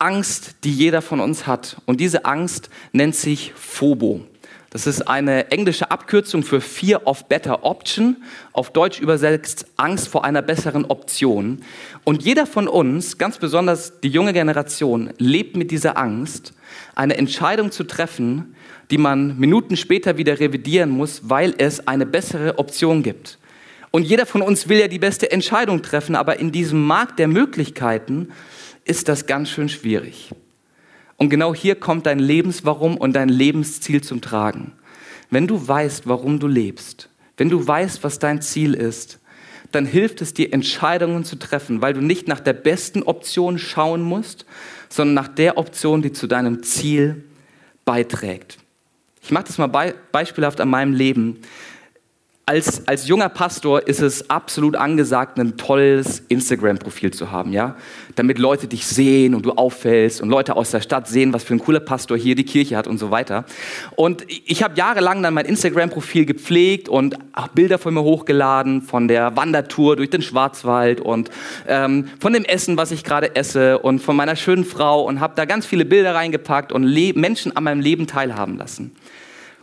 Angst, 0.00 0.56
die 0.64 0.72
jeder 0.72 1.00
von 1.00 1.20
uns 1.20 1.46
hat. 1.46 1.80
Und 1.86 2.00
diese 2.00 2.24
Angst 2.24 2.70
nennt 2.90 3.14
sich 3.14 3.52
Phobo. 3.54 4.22
Das 4.70 4.88
ist 4.88 5.02
eine 5.02 5.52
englische 5.52 5.92
Abkürzung 5.92 6.42
für 6.42 6.60
Fear 6.60 7.06
of 7.06 7.26
Better 7.26 7.64
Option, 7.64 8.16
auf 8.52 8.72
Deutsch 8.72 8.98
übersetzt 8.98 9.66
Angst 9.76 10.08
vor 10.08 10.24
einer 10.24 10.42
besseren 10.42 10.84
Option. 10.84 11.62
Und 12.02 12.24
jeder 12.24 12.46
von 12.46 12.66
uns, 12.66 13.16
ganz 13.16 13.38
besonders 13.38 14.00
die 14.00 14.08
junge 14.08 14.32
Generation, 14.32 15.10
lebt 15.18 15.56
mit 15.56 15.70
dieser 15.70 15.96
Angst, 15.96 16.52
eine 16.96 17.16
Entscheidung 17.16 17.70
zu 17.70 17.84
treffen, 17.84 18.56
die 18.90 18.98
man 18.98 19.38
Minuten 19.38 19.76
später 19.76 20.16
wieder 20.16 20.40
revidieren 20.40 20.90
muss, 20.90 21.30
weil 21.30 21.54
es 21.58 21.86
eine 21.86 22.06
bessere 22.06 22.58
Option 22.58 23.04
gibt. 23.04 23.38
Und 23.90 24.02
jeder 24.02 24.26
von 24.26 24.42
uns 24.42 24.68
will 24.68 24.78
ja 24.78 24.88
die 24.88 24.98
beste 24.98 25.30
Entscheidung 25.30 25.82
treffen, 25.82 26.14
aber 26.14 26.38
in 26.38 26.52
diesem 26.52 26.86
Markt 26.86 27.18
der 27.18 27.28
Möglichkeiten 27.28 28.28
ist 28.84 29.08
das 29.08 29.26
ganz 29.26 29.50
schön 29.50 29.68
schwierig. 29.68 30.30
Und 31.16 31.30
genau 31.30 31.54
hier 31.54 31.74
kommt 31.74 32.06
dein 32.06 32.18
Lebenswarum 32.18 32.96
und 32.96 33.14
dein 33.14 33.28
Lebensziel 33.28 34.02
zum 34.02 34.20
Tragen. 34.20 34.72
Wenn 35.30 35.46
du 35.46 35.66
weißt, 35.66 36.06
warum 36.06 36.38
du 36.38 36.46
lebst, 36.46 37.10
wenn 37.36 37.48
du 37.48 37.66
weißt, 37.66 38.04
was 38.04 38.18
dein 38.18 38.40
Ziel 38.40 38.74
ist, 38.74 39.18
dann 39.72 39.84
hilft 39.84 40.22
es 40.22 40.32
dir, 40.32 40.52
Entscheidungen 40.52 41.24
zu 41.24 41.36
treffen, 41.36 41.82
weil 41.82 41.92
du 41.92 42.00
nicht 42.00 42.28
nach 42.28 42.40
der 42.40 42.54
besten 42.54 43.02
Option 43.02 43.58
schauen 43.58 44.00
musst, 44.00 44.46
sondern 44.88 45.14
nach 45.14 45.28
der 45.28 45.58
Option, 45.58 46.00
die 46.00 46.12
zu 46.12 46.26
deinem 46.26 46.62
Ziel 46.62 47.24
beiträgt. 47.84 48.58
Ich 49.22 49.30
mache 49.30 49.44
das 49.44 49.58
mal 49.58 49.94
beispielhaft 50.12 50.60
an 50.60 50.70
meinem 50.70 50.94
Leben 50.94 51.40
als, 52.48 52.88
als 52.88 53.06
junger 53.06 53.28
Pastor 53.28 53.86
ist 53.86 54.00
es 54.00 54.30
absolut 54.30 54.74
angesagt, 54.74 55.38
ein 55.38 55.58
tolles 55.58 56.22
Instagram-Profil 56.28 57.12
zu 57.12 57.30
haben, 57.30 57.52
ja? 57.52 57.76
Damit 58.14 58.38
Leute 58.38 58.68
dich 58.68 58.86
sehen 58.86 59.34
und 59.34 59.44
du 59.44 59.52
auffällst 59.52 60.22
und 60.22 60.30
Leute 60.30 60.56
aus 60.56 60.70
der 60.70 60.80
Stadt 60.80 61.06
sehen, 61.08 61.34
was 61.34 61.44
für 61.44 61.52
ein 61.52 61.58
cooler 61.58 61.80
Pastor 61.80 62.16
hier 62.16 62.34
die 62.34 62.44
Kirche 62.44 62.78
hat 62.78 62.86
und 62.86 62.96
so 62.96 63.10
weiter. 63.10 63.44
Und 63.96 64.24
ich 64.26 64.62
habe 64.62 64.78
jahrelang 64.78 65.22
dann 65.22 65.34
mein 65.34 65.44
Instagram-Profil 65.44 66.24
gepflegt 66.24 66.88
und 66.88 67.16
Bilder 67.54 67.76
von 67.76 67.92
mir 67.92 68.02
hochgeladen, 68.02 68.80
von 68.80 69.08
der 69.08 69.36
Wandertour 69.36 69.96
durch 69.96 70.08
den 70.08 70.22
Schwarzwald 70.22 71.02
und 71.02 71.28
ähm, 71.66 72.08
von 72.18 72.32
dem 72.32 72.46
Essen, 72.46 72.78
was 72.78 72.92
ich 72.92 73.04
gerade 73.04 73.36
esse 73.36 73.78
und 73.78 73.98
von 73.98 74.16
meiner 74.16 74.36
schönen 74.36 74.64
Frau 74.64 75.02
und 75.02 75.20
habe 75.20 75.34
da 75.36 75.44
ganz 75.44 75.66
viele 75.66 75.84
Bilder 75.84 76.14
reingepackt 76.14 76.72
und 76.72 76.84
Menschen 77.14 77.54
an 77.54 77.64
meinem 77.64 77.80
Leben 77.80 78.06
teilhaben 78.06 78.56
lassen. 78.56 78.92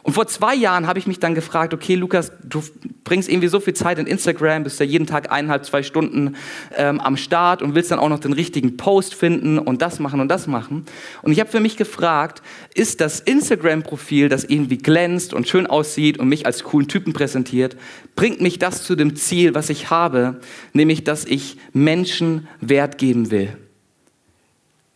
Und 0.06 0.14
vor 0.14 0.28
zwei 0.28 0.54
Jahren 0.54 0.86
habe 0.86 1.00
ich 1.00 1.08
mich 1.08 1.18
dann 1.18 1.34
gefragt, 1.34 1.74
okay, 1.74 1.96
Lukas, 1.96 2.32
du 2.44 2.64
bringst 3.04 3.28
irgendwie 3.28 3.48
so 3.48 3.60
viel 3.60 3.74
Zeit 3.74 3.98
in 3.98 4.06
Instagram, 4.06 4.64
bist 4.64 4.80
ja 4.80 4.86
jeden 4.86 5.08
Tag 5.08 5.32
eineinhalb, 5.32 5.66
zwei 5.66 5.82
Stunden 5.82 6.36
ähm, 6.78 7.00
am 7.00 7.18
Start 7.18 7.64
und 7.64 7.74
willst 7.74 7.90
dann 7.90 7.98
auch 7.98 8.10
noch 8.10 8.20
den 8.20 8.32
richtigen 8.32 8.78
Post 8.78 9.16
finden 9.16 9.58
und 9.58 9.82
das 9.82 9.98
machen 9.98 10.20
und 10.20 10.28
das 10.28 10.46
machen. 10.46 10.86
Und 11.24 11.32
ich 11.32 11.40
habe 11.40 11.50
für 11.50 11.60
mich 11.60 11.76
gefragt, 11.76 12.44
ist 12.76 13.02
das 13.02 13.20
Instagram-Profil, 13.20 14.30
das 14.30 14.44
irgendwie 14.44 14.78
glänzt 14.78 15.34
und 15.34 15.48
schön 15.48 15.66
aussieht 15.66 16.20
und 16.20 16.30
mich 16.30 16.46
als 16.46 16.64
coolen 16.64 16.88
Typen 16.88 17.14
präsentiert, 17.14 17.76
bringt 18.16 18.42
mich 18.42 18.60
das 18.60 18.84
zu 18.84 18.96
dem 18.96 19.16
Ziel, 19.16 19.56
was 19.56 19.72
ich 19.72 19.90
habe, 19.90 20.40
nämlich, 20.74 21.04
dass 21.04 21.26
ich 21.26 21.58
Menschen 21.74 22.48
Wert 22.62 23.00
geben 23.00 23.32
will? 23.32 23.58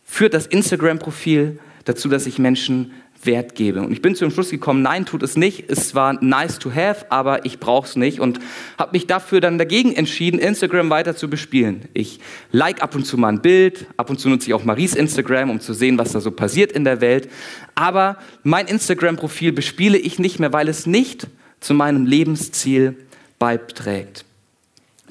Führt 0.04 0.34
das 0.34 0.46
Instagram-Profil 0.46 1.58
dazu, 1.84 2.08
dass 2.08 2.26
ich 2.26 2.38
Menschen 2.38 2.92
Wert 3.22 3.54
gebe. 3.54 3.82
Und 3.82 3.92
ich 3.92 4.00
bin 4.00 4.14
zu 4.14 4.24
dem 4.24 4.30
Schluss 4.30 4.50
gekommen, 4.50 4.82
nein, 4.82 5.04
tut 5.04 5.22
es 5.22 5.36
nicht. 5.36 5.68
Es 5.68 5.94
war 5.94 6.22
nice 6.24 6.58
to 6.58 6.72
have, 6.74 7.06
aber 7.10 7.44
ich 7.44 7.58
brauche 7.58 7.86
es 7.86 7.96
nicht 7.96 8.20
und 8.20 8.40
habe 8.78 8.92
mich 8.92 9.06
dafür 9.06 9.40
dann 9.40 9.58
dagegen 9.58 9.94
entschieden, 9.94 10.40
Instagram 10.40 10.88
weiter 10.90 11.14
zu 11.14 11.28
bespielen. 11.28 11.82
Ich 11.92 12.20
like 12.50 12.82
ab 12.82 12.94
und 12.94 13.04
zu 13.04 13.18
mal 13.18 13.28
ein 13.28 13.42
Bild, 13.42 13.86
ab 13.96 14.08
und 14.08 14.18
zu 14.18 14.28
nutze 14.28 14.48
ich 14.48 14.54
auch 14.54 14.64
Maries 14.64 14.94
Instagram, 14.94 15.50
um 15.50 15.60
zu 15.60 15.74
sehen, 15.74 15.98
was 15.98 16.12
da 16.12 16.20
so 16.20 16.30
passiert 16.30 16.72
in 16.72 16.84
der 16.84 17.00
Welt. 17.00 17.28
Aber 17.74 18.16
mein 18.42 18.66
Instagram-Profil 18.66 19.52
bespiele 19.52 19.98
ich 19.98 20.18
nicht 20.18 20.38
mehr, 20.38 20.52
weil 20.52 20.68
es 20.68 20.86
nicht 20.86 21.26
zu 21.60 21.74
meinem 21.74 22.06
Lebensziel 22.06 22.96
beiträgt. 23.38 24.24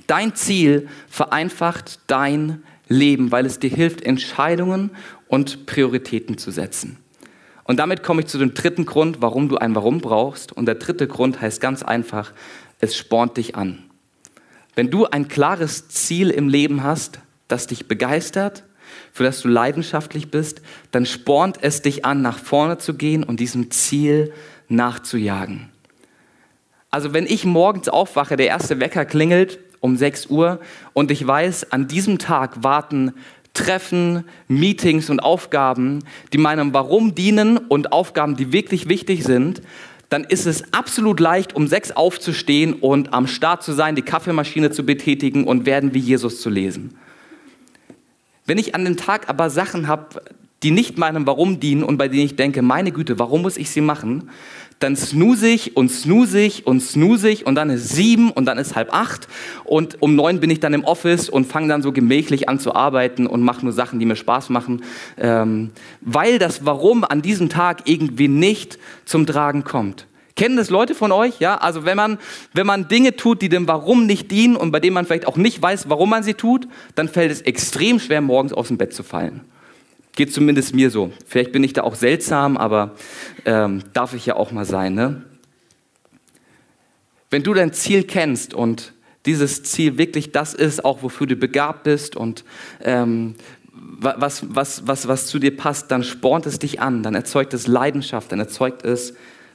Dein 0.07 0.33
Ziel 0.33 0.87
vereinfacht 1.09 1.99
dein 2.07 2.63
Leben, 2.87 3.31
weil 3.31 3.45
es 3.45 3.59
dir 3.59 3.69
hilft, 3.69 4.01
Entscheidungen 4.01 4.89
und 5.27 5.67
Prioritäten 5.67 6.39
zu 6.39 6.49
setzen. 6.49 6.97
Und 7.69 7.77
damit 7.77 8.01
komme 8.01 8.21
ich 8.21 8.27
zu 8.27 8.39
dem 8.39 8.55
dritten 8.55 8.87
Grund, 8.87 9.21
warum 9.21 9.47
du 9.47 9.57
ein 9.57 9.75
Warum 9.75 10.01
brauchst. 10.01 10.51
Und 10.51 10.65
der 10.65 10.73
dritte 10.73 11.07
Grund 11.07 11.39
heißt 11.39 11.61
ganz 11.61 11.83
einfach, 11.83 12.31
es 12.79 12.97
spornt 12.97 13.37
dich 13.37 13.55
an. 13.55 13.83
Wenn 14.73 14.89
du 14.89 15.05
ein 15.05 15.27
klares 15.27 15.87
Ziel 15.87 16.31
im 16.31 16.49
Leben 16.49 16.81
hast, 16.81 17.19
das 17.47 17.67
dich 17.67 17.87
begeistert, 17.87 18.63
für 19.13 19.23
das 19.23 19.41
du 19.41 19.49
leidenschaftlich 19.49 20.31
bist, 20.31 20.63
dann 20.89 21.05
spornt 21.05 21.59
es 21.61 21.83
dich 21.83 22.05
an, 22.05 22.23
nach 22.23 22.39
vorne 22.39 22.79
zu 22.79 22.95
gehen 22.95 23.23
und 23.23 23.39
diesem 23.39 23.69
Ziel 23.69 24.33
nachzujagen. 24.67 25.69
Also 26.89 27.13
wenn 27.13 27.27
ich 27.27 27.45
morgens 27.45 27.87
aufwache, 27.87 28.35
der 28.35 28.47
erste 28.47 28.79
Wecker 28.79 29.05
klingelt 29.05 29.59
um 29.79 29.95
6 29.95 30.25
Uhr 30.25 30.59
und 30.93 31.11
ich 31.11 31.25
weiß, 31.25 31.71
an 31.71 31.87
diesem 31.87 32.17
Tag 32.17 32.63
warten 32.63 33.13
Treffen, 33.53 34.23
Meetings 34.47 35.09
und 35.09 35.19
Aufgaben, 35.19 36.03
die 36.33 36.37
meinem 36.37 36.73
Warum 36.73 37.15
dienen 37.15 37.57
und 37.57 37.91
Aufgaben, 37.91 38.35
die 38.35 38.51
wirklich 38.51 38.87
wichtig 38.89 39.23
sind, 39.23 39.61
dann 40.09 40.23
ist 40.23 40.47
es 40.47 40.73
absolut 40.73 41.19
leicht, 41.19 41.55
um 41.55 41.67
sechs 41.67 41.91
aufzustehen 41.91 42.73
und 42.73 43.13
am 43.13 43.27
Start 43.27 43.63
zu 43.63 43.73
sein, 43.73 43.95
die 43.95 44.01
Kaffeemaschine 44.01 44.71
zu 44.71 44.83
betätigen 44.85 45.43
und 45.45 45.65
werden 45.65 45.93
wie 45.93 45.99
Jesus 45.99 46.41
zu 46.41 46.49
lesen. 46.49 46.97
Wenn 48.45 48.57
ich 48.57 48.73
an 48.73 48.85
den 48.85 48.97
Tag 48.97 49.29
aber 49.29 49.51
Sachen 49.51 49.87
habe, 49.87 50.23
die 50.63 50.71
nicht 50.71 50.97
meinem 50.97 51.27
Warum 51.27 51.59
dienen 51.59 51.83
und 51.83 51.97
bei 51.97 52.07
denen 52.07 52.25
ich 52.25 52.35
denke, 52.35 52.61
meine 52.61 52.91
Güte, 52.91 53.19
warum 53.19 53.43
muss 53.43 53.57
ich 53.57 53.69
sie 53.69 53.81
machen? 53.81 54.29
Dann 54.79 54.95
snooze 54.95 55.47
ich 55.47 55.75
und 55.75 55.89
snooze 55.89 56.39
ich 56.39 56.65
und 56.65 56.81
snooze 56.81 57.29
ich 57.29 57.45
und 57.45 57.55
dann 57.55 57.69
ist 57.69 57.89
sieben 57.89 58.31
und 58.31 58.45
dann 58.45 58.57
ist 58.57 58.75
halb 58.75 58.93
acht 58.93 59.27
und 59.65 60.01
um 60.01 60.15
neun 60.15 60.39
bin 60.39 60.49
ich 60.49 60.61
dann 60.61 60.73
im 60.73 60.85
Office 60.85 61.29
und 61.29 61.45
fange 61.45 61.67
dann 61.67 61.81
so 61.81 61.91
gemächlich 61.91 62.47
an 62.47 62.59
zu 62.59 62.73
arbeiten 62.73 63.27
und 63.27 63.41
mache 63.41 63.63
nur 63.65 63.73
Sachen, 63.73 63.99
die 63.99 64.05
mir 64.05 64.15
Spaß 64.15 64.49
machen, 64.49 64.83
ähm, 65.17 65.71
weil 66.01 66.39
das 66.39 66.65
Warum 66.65 67.03
an 67.03 67.21
diesem 67.21 67.49
Tag 67.49 67.81
irgendwie 67.85 68.29
nicht 68.29 68.79
zum 69.05 69.25
Tragen 69.25 69.65
kommt. 69.65 70.07
Kennen 70.39 70.55
das 70.55 70.69
Leute 70.69 70.95
von 70.95 71.11
euch? 71.11 71.41
Ja, 71.41 71.55
also 71.55 71.83
wenn 71.83 71.97
man, 71.97 72.17
wenn 72.53 72.65
man 72.65 72.87
Dinge 72.87 73.17
tut, 73.17 73.41
die 73.41 73.49
dem 73.49 73.67
Warum 73.67 74.05
nicht 74.05 74.31
dienen 74.31 74.55
und 74.55 74.71
bei 74.71 74.79
denen 74.79 74.93
man 74.93 75.05
vielleicht 75.05 75.27
auch 75.27 75.35
nicht 75.35 75.61
weiß, 75.61 75.89
warum 75.89 76.09
man 76.11 76.23
sie 76.23 76.33
tut, 76.33 76.69
dann 76.95 77.09
fällt 77.09 77.29
es 77.29 77.41
extrem 77.41 77.99
schwer, 77.99 78.21
morgens 78.21 78.53
aus 78.53 78.69
dem 78.69 78.77
Bett 78.77 78.93
zu 78.93 79.03
fallen. 79.03 79.41
Geht 80.19 80.33
zumindest 80.33 80.75
mir 80.75 80.89
so. 80.89 81.13
Vielleicht 81.25 81.53
bin 81.53 81.63
ich 81.63 81.71
da 81.71 81.83
auch 81.83 81.95
seltsam, 81.95 82.57
aber 82.57 82.93
ähm, 83.45 83.83
darf 83.93 84.13
ich 84.13 84.25
ja 84.25 84.35
auch 84.35 84.51
mal 84.51 84.65
sein. 84.65 84.93
Ne? 84.93 85.23
Wenn 87.29 87.41
du 87.41 87.53
dein 87.53 87.71
Ziel 87.71 88.03
kennst 88.03 88.53
und 88.53 88.91
dieses 89.25 89.63
Ziel 89.63 89.97
wirklich 89.97 90.33
das 90.33 90.53
ist, 90.53 90.83
auch 90.83 91.03
wofür 91.03 91.25
du 91.25 91.37
begabt 91.37 91.83
bist 91.83 92.17
und 92.17 92.43
ähm, 92.81 93.35
was, 93.71 94.43
was, 94.53 94.85
was, 94.85 95.07
was 95.07 95.27
zu 95.27 95.39
dir 95.39 95.55
passt, 95.55 95.89
dann 95.89 96.03
spornt 96.03 96.45
es 96.47 96.59
dich 96.59 96.81
an, 96.81 97.01
dann 97.01 97.15
erzeugt 97.15 97.53
es 97.53 97.67
Leidenschaft, 97.67 98.33
dann 98.33 98.39
erzeugt 98.39 98.83
es 98.83 99.13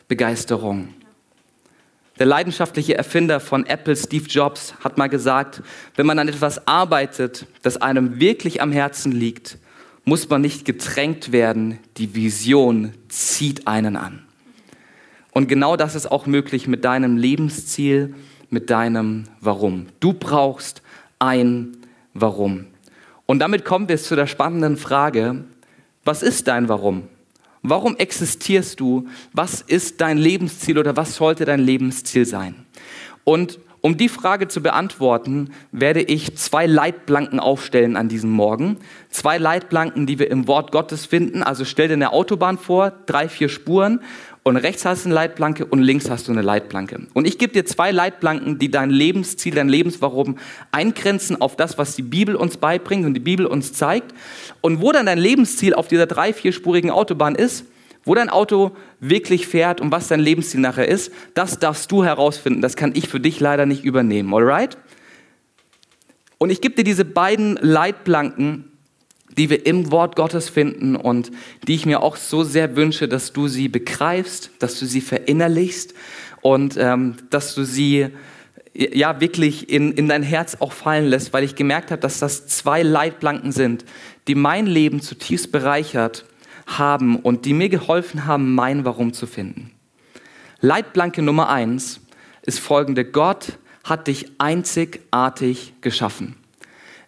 Begeisterung. 0.08 0.94
Der 2.18 2.24
leidenschaftliche 2.24 2.96
Erfinder 2.96 3.38
von 3.38 3.66
Apple, 3.66 3.96
Steve 3.96 4.24
Jobs, 4.28 4.72
hat 4.82 4.96
mal 4.96 5.08
gesagt, 5.08 5.62
wenn 5.94 6.06
man 6.06 6.18
an 6.18 6.28
etwas 6.28 6.66
arbeitet, 6.66 7.48
das 7.60 7.76
einem 7.76 8.18
wirklich 8.18 8.62
am 8.62 8.72
Herzen 8.72 9.12
liegt, 9.12 9.58
muss 10.04 10.28
man 10.28 10.42
nicht 10.42 10.64
getränkt 10.64 11.32
werden, 11.32 11.78
die 11.96 12.14
Vision 12.14 12.92
zieht 13.08 13.66
einen 13.66 13.96
an. 13.96 14.22
Und 15.32 15.48
genau 15.48 15.76
das 15.76 15.94
ist 15.94 16.10
auch 16.10 16.26
möglich 16.26 16.68
mit 16.68 16.84
deinem 16.84 17.16
Lebensziel, 17.16 18.14
mit 18.50 18.70
deinem 18.70 19.24
Warum. 19.40 19.86
Du 20.00 20.12
brauchst 20.12 20.82
ein 21.18 21.76
Warum. 22.12 22.66
Und 23.26 23.38
damit 23.40 23.64
kommen 23.64 23.88
wir 23.88 23.98
zu 23.98 24.14
der 24.14 24.26
spannenden 24.26 24.76
Frage, 24.76 25.44
was 26.04 26.22
ist 26.22 26.46
dein 26.48 26.68
Warum? 26.68 27.08
Warum 27.62 27.96
existierst 27.96 28.78
du? 28.78 29.08
Was 29.32 29.62
ist 29.62 30.02
dein 30.02 30.18
Lebensziel 30.18 30.78
oder 30.78 30.96
was 30.96 31.16
sollte 31.16 31.46
dein 31.46 31.60
Lebensziel 31.60 32.26
sein? 32.26 32.66
Und 33.24 33.58
um 33.84 33.98
die 33.98 34.08
Frage 34.08 34.48
zu 34.48 34.62
beantworten, 34.62 35.50
werde 35.70 36.00
ich 36.00 36.38
zwei 36.38 36.64
Leitplanken 36.64 37.38
aufstellen 37.38 37.98
an 37.98 38.08
diesem 38.08 38.30
Morgen. 38.30 38.78
Zwei 39.10 39.36
Leitplanken, 39.36 40.06
die 40.06 40.18
wir 40.18 40.30
im 40.30 40.48
Wort 40.48 40.72
Gottes 40.72 41.04
finden. 41.04 41.42
Also 41.42 41.66
stell 41.66 41.88
dir 41.88 41.92
eine 41.92 42.14
Autobahn 42.14 42.56
vor, 42.56 42.94
drei, 43.04 43.28
vier 43.28 43.50
Spuren 43.50 44.00
und 44.42 44.56
rechts 44.56 44.86
hast 44.86 45.04
du 45.04 45.10
eine 45.10 45.14
Leitplanke 45.16 45.66
und 45.66 45.82
links 45.82 46.08
hast 46.08 46.28
du 46.28 46.32
eine 46.32 46.40
Leitplanke. 46.40 47.08
Und 47.12 47.26
ich 47.26 47.36
gebe 47.36 47.52
dir 47.52 47.66
zwei 47.66 47.90
Leitplanken, 47.90 48.58
die 48.58 48.70
dein 48.70 48.88
Lebensziel, 48.88 49.54
dein 49.54 49.68
Lebenswarum 49.68 50.38
eingrenzen 50.72 51.38
auf 51.38 51.54
das, 51.54 51.76
was 51.76 51.94
die 51.94 52.00
Bibel 52.00 52.36
uns 52.36 52.56
beibringt 52.56 53.04
und 53.04 53.12
die 53.12 53.20
Bibel 53.20 53.44
uns 53.44 53.74
zeigt. 53.74 54.14
Und 54.62 54.80
wo 54.80 54.92
dann 54.92 55.04
dein 55.04 55.18
Lebensziel 55.18 55.74
auf 55.74 55.88
dieser 55.88 56.06
drei, 56.06 56.32
vierspurigen 56.32 56.90
Autobahn 56.90 57.34
ist, 57.34 57.66
wo 58.04 58.14
dein 58.14 58.30
Auto 58.30 58.72
wirklich 59.00 59.46
fährt 59.46 59.80
und 59.80 59.90
was 59.92 60.08
dein 60.08 60.20
Lebensziel 60.20 60.60
nachher 60.60 60.88
ist, 60.88 61.12
das 61.34 61.58
darfst 61.58 61.90
du 61.90 62.04
herausfinden. 62.04 62.60
Das 62.60 62.76
kann 62.76 62.92
ich 62.94 63.08
für 63.08 63.20
dich 63.20 63.40
leider 63.40 63.66
nicht 63.66 63.84
übernehmen, 63.84 64.32
alright? 64.34 64.76
Und 66.38 66.50
ich 66.50 66.60
gebe 66.60 66.74
dir 66.74 66.84
diese 66.84 67.04
beiden 67.04 67.56
Leitplanken 67.60 68.70
die 69.36 69.50
wir 69.50 69.66
im 69.66 69.90
Wort 69.90 70.16
Gottes 70.16 70.48
finden 70.48 70.96
und 70.96 71.30
die 71.66 71.74
ich 71.74 71.86
mir 71.86 72.02
auch 72.02 72.16
so 72.16 72.44
sehr 72.44 72.76
wünsche, 72.76 73.08
dass 73.08 73.32
du 73.32 73.48
sie 73.48 73.68
begreifst, 73.68 74.50
dass 74.58 74.78
du 74.78 74.86
sie 74.86 75.00
verinnerlichst 75.00 75.94
und 76.40 76.76
ähm, 76.78 77.16
dass 77.30 77.54
du 77.54 77.64
sie 77.64 78.08
ja 78.74 79.20
wirklich 79.20 79.70
in, 79.70 79.92
in 79.92 80.08
dein 80.08 80.22
Herz 80.22 80.56
auch 80.60 80.72
fallen 80.72 81.06
lässt, 81.06 81.32
weil 81.32 81.44
ich 81.44 81.54
gemerkt 81.54 81.90
habe, 81.90 82.00
dass 82.00 82.18
das 82.18 82.46
zwei 82.46 82.82
Leitplanken 82.82 83.52
sind, 83.52 83.84
die 84.26 84.34
mein 84.34 84.66
Leben 84.66 85.00
zutiefst 85.00 85.52
bereichert 85.52 86.26
haben 86.66 87.16
und 87.16 87.44
die 87.44 87.52
mir 87.52 87.68
geholfen 87.68 88.26
haben, 88.26 88.54
mein 88.54 88.84
Warum 88.84 89.12
zu 89.12 89.26
finden. 89.26 89.70
Leitplanke 90.60 91.22
Nummer 91.22 91.48
eins 91.48 92.00
ist 92.42 92.60
folgende. 92.60 93.04
Gott 93.04 93.58
hat 93.84 94.06
dich 94.06 94.32
einzigartig 94.38 95.74
geschaffen. 95.80 96.36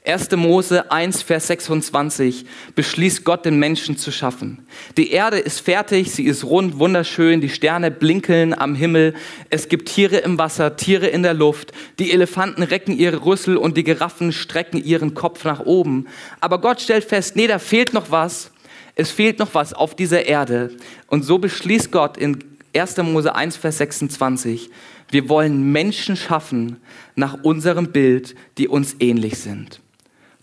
1. 0.06 0.30
Mose 0.36 0.92
1, 0.92 1.22
Vers 1.22 1.48
26 1.48 2.46
beschließt 2.76 3.24
Gott, 3.24 3.44
den 3.44 3.58
Menschen 3.58 3.98
zu 3.98 4.12
schaffen. 4.12 4.64
Die 4.96 5.10
Erde 5.10 5.38
ist 5.38 5.60
fertig, 5.60 6.12
sie 6.12 6.26
ist 6.26 6.44
rund, 6.44 6.78
wunderschön, 6.78 7.40
die 7.40 7.48
Sterne 7.48 7.90
blinkeln 7.90 8.56
am 8.56 8.76
Himmel, 8.76 9.14
es 9.50 9.68
gibt 9.68 9.88
Tiere 9.88 10.18
im 10.18 10.38
Wasser, 10.38 10.76
Tiere 10.76 11.08
in 11.08 11.24
der 11.24 11.34
Luft, 11.34 11.72
die 11.98 12.12
Elefanten 12.12 12.62
recken 12.62 12.96
ihre 12.96 13.24
Rüssel 13.24 13.56
und 13.56 13.76
die 13.76 13.82
Giraffen 13.82 14.32
strecken 14.32 14.82
ihren 14.82 15.14
Kopf 15.14 15.44
nach 15.44 15.60
oben. 15.60 16.06
Aber 16.40 16.60
Gott 16.60 16.80
stellt 16.80 17.04
fest, 17.04 17.34
nee, 17.34 17.48
da 17.48 17.58
fehlt 17.58 17.92
noch 17.92 18.12
was, 18.12 18.52
es 18.96 19.10
fehlt 19.10 19.38
noch 19.38 19.54
was 19.54 19.72
auf 19.72 19.94
dieser 19.94 20.26
Erde. 20.26 20.70
Und 21.06 21.22
so 21.22 21.38
beschließt 21.38 21.92
Gott 21.92 22.16
in 22.16 22.42
1. 22.74 22.96
Mose 22.98 23.34
1, 23.34 23.56
Vers 23.56 23.78
26, 23.78 24.70
wir 25.10 25.28
wollen 25.28 25.70
Menschen 25.70 26.16
schaffen 26.16 26.78
nach 27.14 27.44
unserem 27.44 27.92
Bild, 27.92 28.34
die 28.58 28.66
uns 28.66 28.96
ähnlich 28.98 29.38
sind. 29.38 29.80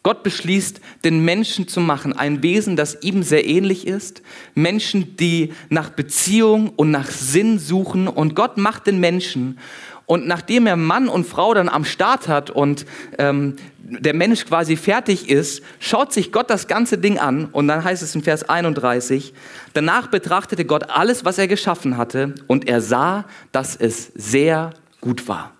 Gott 0.04 0.22
beschließt, 0.22 0.82
den 1.06 1.24
Menschen 1.24 1.68
zu 1.70 1.80
machen, 1.80 2.12
ein 2.12 2.44
Wesen, 2.44 2.76
das 2.76 3.02
ihm 3.02 3.24
sehr 3.24 3.46
ähnlich 3.46 3.88
ist. 3.88 4.22
Menschen, 4.54 5.16
die 5.16 5.54
nach 5.70 5.92
Beziehung 5.92 6.70
und 6.76 6.92
nach 6.92 7.10
Sinn 7.10 7.58
suchen. 7.58 8.10
Und 8.10 8.36
Gott 8.36 8.58
macht 8.58 8.86
den 8.86 9.00
Menschen. 9.00 9.60
Und 10.06 10.28
nachdem 10.28 10.68
er 10.68 10.76
Mann 10.76 11.08
und 11.08 11.26
Frau 11.26 11.54
dann 11.54 11.70
am 11.70 11.86
Start 11.86 12.28
hat 12.28 12.50
und 12.50 12.86
ähm, 13.18 13.56
der 13.80 14.14
Mensch 14.14 14.46
quasi 14.46 14.76
fertig 14.76 15.30
ist, 15.30 15.64
schaut 15.80 16.12
sich 16.12 16.32
Gott 16.32 16.50
das 16.50 16.68
ganze 16.68 16.98
Ding 16.98 17.20
an. 17.20 17.46
Und 17.46 17.68
dann 17.68 17.84
heißt 17.84 18.04
es 18.04 18.16
in 18.16 18.24
Vers 18.24 18.48
31, 18.48 19.34
danach 19.74 20.08
betrachtete 20.08 20.66
Gott 20.66 20.90
alles, 20.90 21.26
was 21.26 21.38
er 21.38 21.48
geschaffen 21.48 21.98
hatte. 21.98 22.36
Und 22.48 22.68
er 22.68 22.82
sah, 22.82 23.26
dass 23.52 23.76
es 23.76 24.12
sehr 24.16 24.72
gut 25.00 25.28
war. 25.28 25.52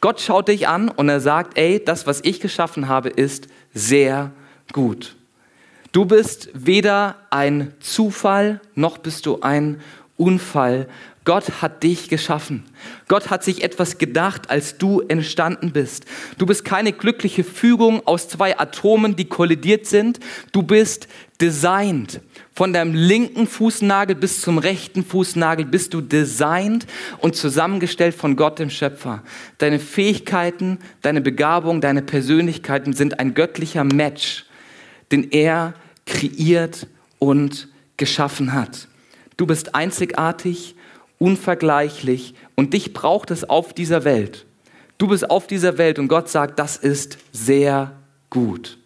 Gott 0.00 0.20
schaut 0.20 0.48
dich 0.48 0.68
an 0.68 0.88
und 0.88 1.08
er 1.08 1.20
sagt, 1.20 1.56
ey, 1.58 1.82
das, 1.82 2.06
was 2.06 2.20
ich 2.22 2.40
geschaffen 2.40 2.88
habe, 2.88 3.08
ist 3.08 3.48
sehr 3.72 4.30
gut. 4.72 5.16
Du 5.92 6.04
bist 6.04 6.50
weder 6.52 7.16
ein 7.30 7.72
Zufall, 7.80 8.60
noch 8.74 8.98
bist 8.98 9.24
du 9.26 9.40
ein 9.40 9.80
Unfall. 10.16 10.88
Gott 11.26 11.60
hat 11.60 11.82
dich 11.82 12.08
geschaffen. 12.08 12.62
Gott 13.08 13.30
hat 13.30 13.42
sich 13.42 13.64
etwas 13.64 13.98
gedacht, 13.98 14.48
als 14.48 14.78
du 14.78 15.00
entstanden 15.00 15.72
bist. 15.72 16.06
Du 16.38 16.46
bist 16.46 16.64
keine 16.64 16.92
glückliche 16.92 17.42
Fügung 17.42 18.00
aus 18.06 18.28
zwei 18.28 18.58
Atomen, 18.58 19.16
die 19.16 19.24
kollidiert 19.24 19.86
sind. 19.86 20.20
Du 20.52 20.62
bist 20.62 21.08
designed. 21.40 22.20
Von 22.54 22.72
deinem 22.72 22.94
linken 22.94 23.48
Fußnagel 23.48 24.14
bis 24.14 24.40
zum 24.40 24.58
rechten 24.58 25.04
Fußnagel 25.04 25.66
bist 25.66 25.94
du 25.94 26.00
designt 26.00 26.86
und 27.18 27.34
zusammengestellt 27.34 28.14
von 28.14 28.36
Gott, 28.36 28.60
dem 28.60 28.70
Schöpfer. 28.70 29.24
Deine 29.58 29.80
Fähigkeiten, 29.80 30.78
deine 31.02 31.20
Begabung, 31.20 31.80
deine 31.80 32.02
Persönlichkeiten 32.02 32.92
sind 32.92 33.18
ein 33.18 33.34
göttlicher 33.34 33.82
Match, 33.82 34.46
den 35.10 35.32
er 35.32 35.74
kreiert 36.06 36.86
und 37.18 37.66
geschaffen 37.96 38.52
hat. 38.52 38.86
Du 39.36 39.44
bist 39.44 39.74
einzigartig, 39.74 40.76
unvergleichlich 41.18 42.34
und 42.54 42.74
dich 42.74 42.92
braucht 42.92 43.30
es 43.30 43.48
auf 43.48 43.72
dieser 43.72 44.04
Welt. 44.04 44.46
Du 44.98 45.08
bist 45.08 45.30
auf 45.30 45.46
dieser 45.46 45.78
Welt 45.78 45.98
und 45.98 46.08
Gott 46.08 46.28
sagt, 46.28 46.58
das 46.58 46.76
ist 46.76 47.18
sehr 47.32 47.92
gut. 48.30 48.78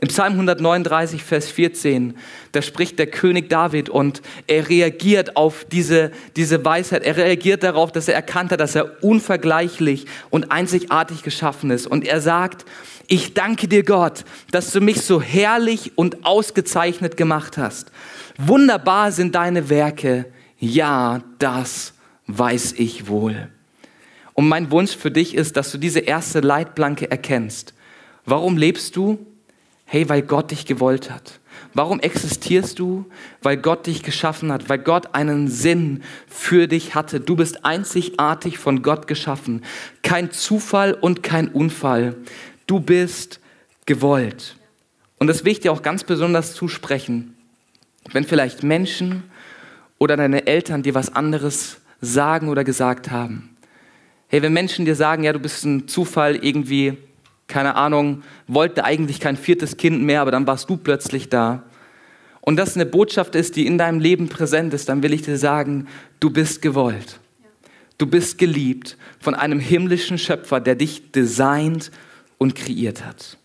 Im 0.00 0.08
Psalm 0.08 0.34
139, 0.34 1.24
Vers 1.24 1.50
14, 1.50 2.16
da 2.52 2.62
spricht 2.62 3.00
der 3.00 3.08
König 3.08 3.48
David 3.48 3.88
und 3.88 4.22
er 4.46 4.68
reagiert 4.68 5.36
auf 5.36 5.64
diese, 5.64 6.12
diese 6.36 6.64
Weisheit. 6.64 7.02
Er 7.02 7.16
reagiert 7.16 7.64
darauf, 7.64 7.90
dass 7.90 8.06
er 8.06 8.14
erkannt 8.14 8.52
hat, 8.52 8.60
dass 8.60 8.76
er 8.76 9.02
unvergleichlich 9.02 10.06
und 10.30 10.52
einzigartig 10.52 11.24
geschaffen 11.24 11.72
ist. 11.72 11.88
Und 11.88 12.04
er 12.04 12.20
sagt, 12.20 12.64
ich 13.08 13.34
danke 13.34 13.66
dir 13.66 13.82
Gott, 13.82 14.24
dass 14.52 14.70
du 14.70 14.80
mich 14.80 15.00
so 15.00 15.20
herrlich 15.20 15.92
und 15.96 16.24
ausgezeichnet 16.24 17.16
gemacht 17.16 17.58
hast. 17.58 17.90
Wunderbar 18.36 19.10
sind 19.10 19.34
deine 19.34 19.68
Werke. 19.68 20.26
Ja, 20.58 21.22
das 21.38 21.94
weiß 22.26 22.74
ich 22.76 23.08
wohl. 23.08 23.48
Und 24.34 24.48
mein 24.48 24.70
Wunsch 24.70 24.96
für 24.96 25.10
dich 25.10 25.34
ist, 25.34 25.56
dass 25.56 25.72
du 25.72 25.78
diese 25.78 26.00
erste 26.00 26.40
Leitplanke 26.40 27.10
erkennst. 27.10 27.74
Warum 28.24 28.56
lebst 28.56 28.94
du? 28.96 29.18
Hey, 29.84 30.08
weil 30.08 30.22
Gott 30.22 30.50
dich 30.50 30.66
gewollt 30.66 31.10
hat. 31.10 31.40
Warum 31.74 32.00
existierst 32.00 32.78
du? 32.78 33.06
Weil 33.42 33.56
Gott 33.56 33.86
dich 33.86 34.02
geschaffen 34.02 34.52
hat, 34.52 34.68
weil 34.68 34.78
Gott 34.78 35.14
einen 35.14 35.48
Sinn 35.48 36.02
für 36.26 36.66
dich 36.66 36.94
hatte. 36.94 37.20
Du 37.20 37.36
bist 37.36 37.64
einzigartig 37.64 38.58
von 38.58 38.82
Gott 38.82 39.06
geschaffen. 39.06 39.64
Kein 40.02 40.30
Zufall 40.30 40.92
und 40.92 41.22
kein 41.22 41.48
Unfall. 41.48 42.16
Du 42.66 42.80
bist 42.80 43.40
gewollt. 43.86 44.56
Und 45.18 45.26
das 45.26 45.44
will 45.44 45.52
ich 45.52 45.60
dir 45.60 45.72
auch 45.72 45.82
ganz 45.82 46.04
besonders 46.04 46.54
zusprechen. 46.54 47.34
Wenn 48.12 48.24
vielleicht 48.24 48.62
Menschen 48.62 49.24
oder 49.98 50.16
deine 50.16 50.46
Eltern 50.46 50.82
dir 50.82 50.94
was 50.94 51.14
anderes 51.14 51.78
sagen 52.00 52.48
oder 52.48 52.64
gesagt 52.64 53.10
haben. 53.10 53.56
Hey, 54.28 54.42
wenn 54.42 54.52
Menschen 54.52 54.84
dir 54.84 54.94
sagen, 54.94 55.24
ja, 55.24 55.32
du 55.32 55.38
bist 55.38 55.64
ein 55.64 55.88
Zufall 55.88 56.36
irgendwie, 56.36 56.98
keine 57.46 57.74
Ahnung, 57.74 58.22
wollte 58.46 58.84
eigentlich 58.84 59.20
kein 59.20 59.36
viertes 59.36 59.76
Kind 59.76 60.02
mehr, 60.02 60.20
aber 60.20 60.30
dann 60.30 60.46
warst 60.46 60.68
du 60.68 60.76
plötzlich 60.76 61.28
da. 61.28 61.62
Und 62.40 62.56
das 62.56 62.76
eine 62.76 62.86
Botschaft 62.86 63.34
ist, 63.34 63.56
die 63.56 63.66
in 63.66 63.78
deinem 63.78 64.00
Leben 64.00 64.28
präsent 64.28 64.72
ist, 64.74 64.88
dann 64.88 65.02
will 65.02 65.12
ich 65.12 65.22
dir 65.22 65.38
sagen, 65.38 65.88
du 66.20 66.30
bist 66.30 66.62
gewollt. 66.62 67.20
Du 67.96 68.06
bist 68.06 68.38
geliebt 68.38 68.96
von 69.18 69.34
einem 69.34 69.58
himmlischen 69.58 70.18
Schöpfer, 70.18 70.60
der 70.60 70.76
dich 70.76 71.10
designt 71.10 71.90
und 72.38 72.54
kreiert 72.54 73.04
hat. 73.04 73.38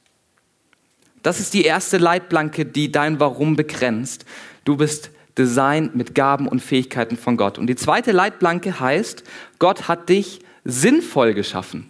Das 1.24 1.40
ist 1.40 1.54
die 1.54 1.64
erste 1.64 1.98
Leitplanke, 1.98 2.66
die 2.66 2.92
dein 2.92 3.20
Warum 3.20 3.56
begrenzt. 3.56 4.26
Du 4.66 4.78
bist 4.78 5.10
designt 5.38 5.96
mit 5.96 6.16
Gaben 6.16 6.48
und 6.48 6.62
Fähigkeiten 6.62 7.18
von 7.18 7.38
Gott. 7.38 7.58
Und 7.58 7.68
die 7.68 7.76
zweite 7.76 8.12
Leitplanke 8.12 8.80
heißt, 8.80 9.24
Gott 9.60 9.88
hat 9.88 10.10
dich 10.10 10.40
sinnvoll 10.64 11.34
geschaffen. 11.34 11.90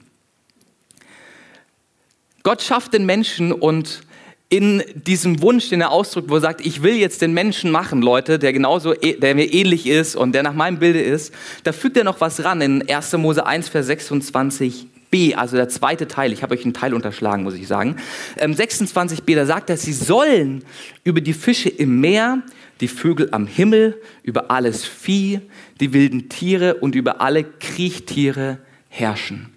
Gott 2.43 2.61
schafft 2.61 2.93
den 2.93 3.05
Menschen 3.05 3.51
und 3.51 4.03
in 4.49 4.83
diesem 4.93 5.41
Wunsch, 5.41 5.69
den 5.69 5.81
er 5.81 5.89
ausdrückt, 5.89 6.29
wo 6.29 6.35
er 6.35 6.41
sagt, 6.41 6.63
ich 6.63 6.83
will 6.83 6.93
jetzt 6.93 7.23
den 7.23 7.33
Menschen 7.33 7.71
machen, 7.71 8.03
Leute, 8.03 8.37
der 8.37 8.53
genauso, 8.53 8.93
e, 8.93 9.13
der 9.13 9.33
mir 9.33 9.51
ähnlich 9.51 9.87
ist 9.87 10.15
und 10.15 10.33
der 10.33 10.43
nach 10.43 10.53
meinem 10.53 10.77
Bilde 10.77 11.01
ist, 11.01 11.33
da 11.63 11.71
fügt 11.71 11.97
er 11.97 12.03
noch 12.03 12.21
was 12.21 12.43
ran 12.43 12.61
in 12.61 12.87
1. 12.87 13.13
Mose 13.13 13.47
1, 13.47 13.69
Vers 13.69 13.89
26b, 13.89 15.33
also 15.33 15.55
der 15.55 15.69
zweite 15.69 16.07
Teil. 16.07 16.33
Ich 16.33 16.43
habe 16.43 16.53
euch 16.53 16.65
einen 16.65 16.75
Teil 16.75 16.93
unterschlagen, 16.93 17.43
muss 17.43 17.55
ich 17.55 17.67
sagen. 17.67 17.95
Ähm, 18.37 18.53
26b, 18.53 19.33
da 19.33 19.47
sagt 19.47 19.71
er, 19.71 19.77
sie 19.77 19.93
sollen 19.93 20.63
über 21.03 21.21
die 21.21 21.33
Fische 21.33 21.69
im 21.69 21.99
Meer, 21.99 22.43
die 22.81 22.87
Vögel 22.87 23.29
am 23.31 23.47
Himmel, 23.47 24.01
über 24.23 24.51
alles 24.51 24.85
Vieh, 24.85 25.41
die 25.79 25.93
wilden 25.93 26.29
Tiere 26.29 26.75
und 26.75 26.95
über 26.95 27.21
alle 27.21 27.43
Kriechtiere 27.43 28.59
herrschen. 28.89 29.52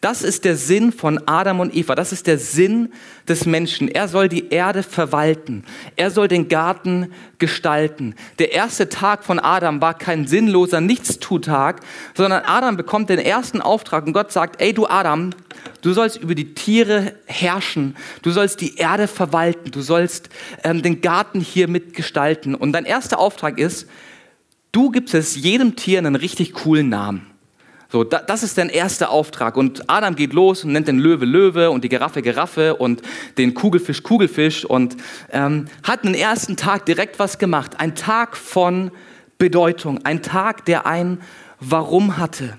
Das 0.00 0.22
ist 0.22 0.44
der 0.44 0.54
Sinn 0.54 0.92
von 0.92 1.20
Adam 1.26 1.58
und 1.58 1.74
Eva. 1.74 1.96
Das 1.96 2.12
ist 2.12 2.28
der 2.28 2.38
Sinn 2.38 2.92
des 3.26 3.46
Menschen. 3.46 3.88
Er 3.88 4.06
soll 4.06 4.28
die 4.28 4.48
Erde 4.50 4.84
verwalten. 4.84 5.64
Er 5.96 6.12
soll 6.12 6.28
den 6.28 6.46
Garten 6.46 7.12
gestalten. 7.38 8.14
Der 8.38 8.52
erste 8.52 8.88
Tag 8.88 9.24
von 9.24 9.40
Adam 9.40 9.80
war 9.80 9.98
kein 9.98 10.28
sinnloser 10.28 10.80
Nichtstutag, 10.80 11.80
sondern 12.14 12.44
Adam 12.44 12.76
bekommt 12.76 13.10
den 13.10 13.18
ersten 13.18 13.60
Auftrag 13.60 14.06
und 14.06 14.12
Gott 14.12 14.30
sagt, 14.30 14.62
ey 14.62 14.72
du 14.72 14.86
Adam, 14.86 15.30
du 15.82 15.92
sollst 15.92 16.18
über 16.18 16.36
die 16.36 16.54
Tiere 16.54 17.14
herrschen. 17.26 17.96
Du 18.22 18.30
sollst 18.30 18.60
die 18.60 18.76
Erde 18.76 19.08
verwalten. 19.08 19.72
Du 19.72 19.82
sollst 19.82 20.28
ähm, 20.62 20.80
den 20.82 21.00
Garten 21.00 21.40
hier 21.40 21.66
mitgestalten. 21.66 22.54
Und 22.54 22.70
dein 22.70 22.84
erster 22.84 23.18
Auftrag 23.18 23.58
ist, 23.58 23.88
du 24.70 24.92
gibst 24.92 25.14
es 25.14 25.34
jedem 25.34 25.74
Tier 25.74 25.98
einen 25.98 26.14
richtig 26.14 26.52
coolen 26.52 26.88
Namen. 26.88 27.37
So, 27.90 28.04
da, 28.04 28.18
das 28.18 28.42
ist 28.42 28.58
dein 28.58 28.68
erster 28.68 29.10
Auftrag. 29.10 29.56
Und 29.56 29.88
Adam 29.88 30.14
geht 30.14 30.34
los 30.34 30.62
und 30.62 30.72
nennt 30.72 30.88
den 30.88 30.98
Löwe 30.98 31.24
Löwe 31.24 31.70
und 31.70 31.84
die 31.84 31.88
Giraffe 31.88 32.20
Giraffe 32.20 32.76
und 32.76 33.00
den 33.38 33.54
Kugelfisch 33.54 34.02
Kugelfisch 34.02 34.64
und 34.66 34.96
ähm, 35.30 35.66
hat 35.82 36.04
einen 36.04 36.14
ersten 36.14 36.56
Tag 36.56 36.84
direkt 36.84 37.18
was 37.18 37.38
gemacht. 37.38 37.80
Ein 37.80 37.94
Tag 37.94 38.36
von 38.36 38.90
Bedeutung, 39.38 40.04
ein 40.04 40.22
Tag, 40.22 40.66
der 40.66 40.86
ein 40.86 41.22
Warum 41.60 42.18
hatte. 42.18 42.58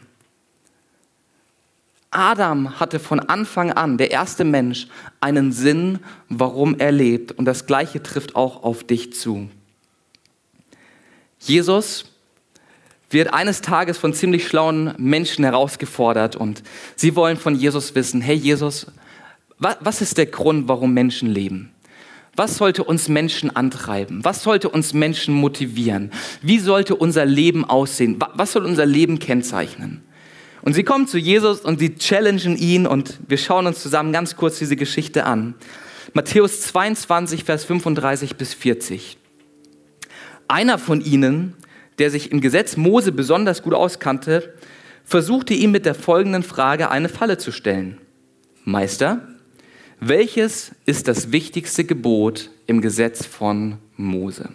Adam 2.12 2.80
hatte 2.80 3.00
von 3.00 3.20
Anfang 3.20 3.72
an, 3.72 4.00
der 4.00 4.10
erste 4.10 4.44
Mensch, 4.44 4.88
einen 5.22 5.52
Sinn, 5.52 6.00
warum 6.28 6.80
er 6.80 6.92
lebt. 6.92 7.34
Und 7.34 7.46
das 7.46 7.68
Gleiche 7.68 8.02
trifft 8.02 8.36
auch 8.36 8.64
auf 8.64 8.84
dich 8.84 9.14
zu. 9.14 9.48
Jesus 11.40 12.09
wird 13.10 13.34
eines 13.34 13.62
Tages 13.62 13.98
von 13.98 14.14
ziemlich 14.14 14.48
schlauen 14.48 14.94
Menschen 14.98 15.44
herausgefordert 15.44 16.36
und 16.36 16.64
sie 16.96 17.16
wollen 17.16 17.38
von 17.38 17.56
Jesus 17.56 17.96
wissen, 17.96 18.22
hey 18.22 18.36
Jesus, 18.36 18.88
was 19.58 20.02
ist 20.02 20.18
der 20.18 20.28
Grund, 20.28 20.68
warum 20.68 20.94
Menschen 20.94 21.30
leben? 21.30 21.72
Was 22.36 22.56
sollte 22.56 22.86
uns 22.86 23.10
Menschen 23.10 23.54
antreiben? 23.54 24.24
Was 24.24 24.44
sollte 24.44 24.70
uns 24.70 24.94
Menschen 24.94 25.34
motivieren? 25.34 26.12
Wie 26.42 26.60
sollte 26.60 26.96
unser 26.96 27.26
Leben 27.26 27.66
aussehen? 27.66 28.18
Was 28.34 28.54
soll 28.54 28.66
unser 28.66 28.86
Leben 28.86 29.20
kennzeichnen? 29.20 30.02
Und 30.62 30.74
sie 30.74 30.84
kommen 30.84 31.08
zu 31.08 31.18
Jesus 31.18 31.62
und 31.62 31.80
sie 31.80 31.96
challengen 31.96 32.58
ihn 32.58 32.86
und 32.88 33.18
wir 33.28 33.38
schauen 33.38 33.68
uns 33.68 33.82
zusammen 33.82 34.14
ganz 34.14 34.36
kurz 34.36 34.60
diese 34.60 34.76
Geschichte 34.76 35.26
an. 35.26 35.56
Matthäus 36.14 36.62
22, 36.62 37.44
Vers 37.44 37.66
35 37.66 38.36
bis 38.36 38.54
40. 38.54 39.18
Einer 40.48 40.78
von 40.78 41.02
ihnen, 41.02 41.56
der 42.00 42.10
sich 42.10 42.32
im 42.32 42.42
Gesetz 42.42 42.78
Mose 42.78 43.12
besonders 43.12 43.62
gut 43.62 43.74
auskannte, 43.74 44.54
versuchte 45.04 45.54
ihm 45.54 45.72
mit 45.72 45.86
der 45.86 45.96
folgenden 45.96 46.44
Frage 46.44 46.92
eine 46.92 47.10
Falle 47.10 47.38
zu 47.38 47.52
stellen. 47.52 47.98
Meister, 48.64 49.28
welches 50.00 50.72
ist 50.86 51.08
das 51.08 51.32
wichtigste 51.32 51.84
Gebot 51.84 52.50
im 52.68 52.82
Gesetz 52.82 53.26
von 53.26 53.78
Mose? 53.98 54.50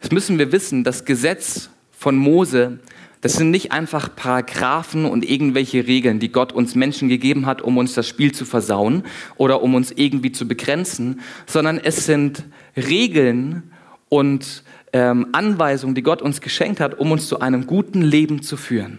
Das 0.00 0.10
müssen 0.10 0.38
wir 0.38 0.52
wissen, 0.52 0.84
das 0.84 1.04
Gesetz 1.04 1.70
von 1.90 2.16
Mose, 2.16 2.78
das 3.20 3.34
sind 3.34 3.50
nicht 3.52 3.70
einfach 3.70 4.14
Paragraphen 4.14 5.04
und 5.04 5.28
irgendwelche 5.28 5.86
Regeln, 5.86 6.18
die 6.18 6.30
Gott 6.30 6.52
uns 6.52 6.74
Menschen 6.74 7.08
gegeben 7.08 7.46
hat, 7.46 7.62
um 7.62 7.78
uns 7.78 7.94
das 7.94 8.08
Spiel 8.08 8.32
zu 8.32 8.44
versauen 8.44 9.04
oder 9.36 9.62
um 9.62 9.76
uns 9.76 9.92
irgendwie 9.92 10.32
zu 10.32 10.46
begrenzen, 10.46 11.20
sondern 11.46 11.78
es 11.78 12.04
sind 12.04 12.44
Regeln 12.76 13.70
und 14.12 14.62
ähm, 14.92 15.28
Anweisungen, 15.32 15.94
die 15.94 16.02
Gott 16.02 16.20
uns 16.20 16.42
geschenkt 16.42 16.80
hat, 16.80 17.00
um 17.00 17.12
uns 17.12 17.28
zu 17.28 17.40
einem 17.40 17.66
guten 17.66 18.02
Leben 18.02 18.42
zu 18.42 18.58
führen. 18.58 18.98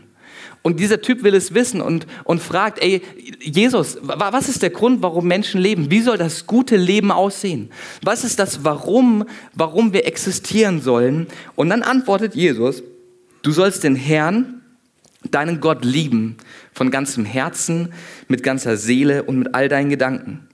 Und 0.64 0.80
dieser 0.80 1.02
Typ 1.02 1.22
will 1.22 1.36
es 1.36 1.54
wissen 1.54 1.82
und, 1.82 2.08
und 2.24 2.42
fragt, 2.42 2.82
ey, 2.82 3.04
Jesus, 3.40 4.00
was 4.02 4.50
ist 4.50 4.64
der 4.64 4.72
Grund, 4.72 5.04
warum 5.04 5.28
Menschen 5.28 5.62
leben? 5.62 5.92
Wie 5.92 6.02
soll 6.02 6.18
das 6.18 6.48
gute 6.48 6.78
Leben 6.78 7.12
aussehen? 7.12 7.70
Was 8.02 8.24
ist 8.24 8.40
das 8.40 8.64
Warum, 8.64 9.26
warum 9.54 9.94
wir 9.94 10.08
existieren 10.08 10.82
sollen? 10.82 11.28
Und 11.54 11.70
dann 11.70 11.84
antwortet 11.84 12.34
Jesus, 12.34 12.82
du 13.44 13.52
sollst 13.52 13.84
den 13.84 13.96
Herrn, 13.96 14.62
deinen 15.30 15.60
Gott 15.60 15.86
lieben, 15.86 16.38
von 16.74 16.90
ganzem 16.90 17.24
Herzen, 17.24 17.94
mit 18.28 18.42
ganzer 18.42 18.78
Seele 18.78 19.22
und 19.22 19.38
mit 19.38 19.54
all 19.54 19.70
deinen 19.70 19.92
Gedanken. 19.92 20.48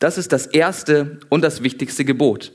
Das 0.00 0.18
ist 0.18 0.32
das 0.32 0.46
erste 0.46 1.20
und 1.30 1.42
das 1.42 1.62
wichtigste 1.62 2.04
Gebot. 2.04 2.52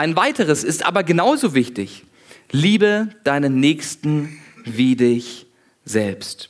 Ein 0.00 0.16
weiteres 0.16 0.64
ist 0.64 0.86
aber 0.86 1.02
genauso 1.02 1.54
wichtig. 1.54 2.06
Liebe 2.52 3.10
deinen 3.22 3.60
Nächsten 3.60 4.38
wie 4.64 4.96
dich 4.96 5.44
selbst. 5.84 6.48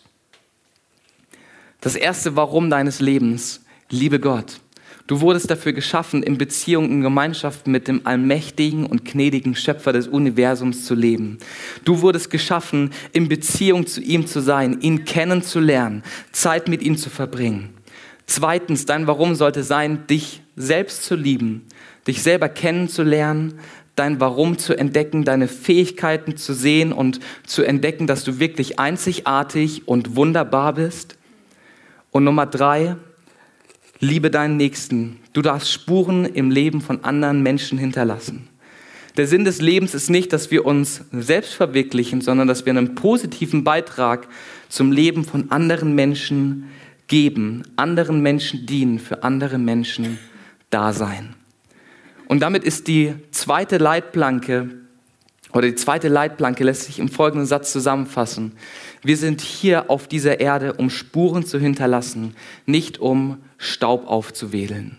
Das 1.81 1.97
erste 1.97 2.37
Warum 2.37 2.71
deines 2.71 3.01
Lebens, 3.01 3.63
liebe 3.89 4.21
Gott. 4.21 4.61
Du 5.09 5.21
wurdest 5.21 5.51
dafür 5.51 5.73
geschaffen, 5.73 6.23
in 6.23 6.39
Beziehung, 6.39 6.93
in 6.93 7.01
Gemeinschaft 7.01 7.67
mit 7.67 7.89
dem 7.89 8.07
allmächtigen 8.07 8.87
und 8.87 9.05
gnädigen 9.05 9.57
Schöpfer 9.57 9.93
des 9.93 10.07
Universums 10.07 10.85
zu 10.85 10.95
leben. 10.95 11.39
Du 11.85 12.03
wurdest 12.03 12.31
geschaffen, 12.31 12.93
in 13.11 13.29
Beziehung 13.29 13.85
zu 13.89 14.01
ihm 14.01 14.29
zu 14.29 14.41
sein, 14.41 14.81
ihn 14.81 15.05
kennenzulernen, 15.05 16.05
Zeit 16.31 16.69
mit 16.69 16.83
ihm 16.83 16.97
zu 16.97 17.11
verbringen. 17.11 17.71
Zweitens, 18.27 18.87
dein 18.87 19.09
Warum 19.09 19.35
sollte 19.35 19.65
sein, 19.65 20.07
dich 20.07 20.41
selbst 20.55 21.03
zu 21.03 21.17
lieben 21.17 21.67
dich 22.07 22.23
selber 22.23 22.49
kennenzulernen, 22.49 23.59
dein 23.97 24.21
Warum 24.21 24.57
zu 24.57 24.77
entdecken, 24.77 25.25
deine 25.25 25.49
Fähigkeiten 25.49 26.37
zu 26.37 26.55
sehen 26.55 26.93
und 26.93 27.21
zu 27.47 27.63
entdecken, 27.63 28.07
dass 28.07 28.25
du 28.25 28.39
wirklich 28.39 28.79
einzigartig 28.79 29.87
und 29.87 30.17
wunderbar 30.17 30.75
bist. 30.75 31.17
Und 32.11 32.25
Nummer 32.25 32.47
drei, 32.47 32.97
liebe 33.99 34.31
deinen 34.31 34.57
Nächsten. 34.57 35.21
Du 35.33 35.43
darfst 35.43 35.71
Spuren 35.71 36.25
im 36.25 36.51
Leben 36.51 36.81
von 36.81 37.05
anderen 37.05 37.43
Menschen 37.43 37.79
hinterlassen. 37.79 38.49
Der 39.17 39.27
Sinn 39.27 39.45
des 39.45 39.61
Lebens 39.61 39.95
ist 39.95 40.09
nicht, 40.09 40.33
dass 40.33 40.51
wir 40.51 40.65
uns 40.65 41.03
selbst 41.13 41.55
verwirklichen, 41.55 42.21
sondern 42.21 42.49
dass 42.49 42.65
wir 42.65 42.71
einen 42.71 42.95
positiven 42.95 43.65
Beitrag 43.65 44.29
zum 44.69 44.93
Leben 44.93 45.25
von 45.25 45.51
anderen 45.51 45.95
Menschen 45.95 46.71
geben, 47.07 47.65
anderen 47.77 48.23
Menschen 48.23 48.67
dienen, 48.67 48.99
für 48.99 49.25
andere 49.25 49.59
Menschen 49.59 50.19
da 50.71 50.93
sein. 50.93 51.35
Und 52.31 52.39
damit 52.39 52.63
ist 52.63 52.87
die 52.87 53.15
zweite 53.33 53.79
Leitplanke 53.79 54.71
Oder 55.53 55.67
die 55.67 55.75
zweite 55.75 56.07
Leitplanke 56.07 56.63
lässt 56.63 56.85
sich 56.85 57.01
im 57.01 57.09
folgenden 57.09 57.45
Satz 57.45 57.73
zusammenfassen. 57.73 58.53
Wir 59.03 59.17
sind 59.17 59.41
hier 59.41 59.91
auf 59.91 60.07
dieser 60.07 60.39
Erde, 60.39 60.75
um 60.75 60.91
Spuren 60.91 61.45
zu 61.45 61.59
hinterlassen, 61.59 62.37
nicht 62.67 62.99
um 62.99 63.39
Staub 63.59 64.07
aufzuwedeln. 64.07 64.99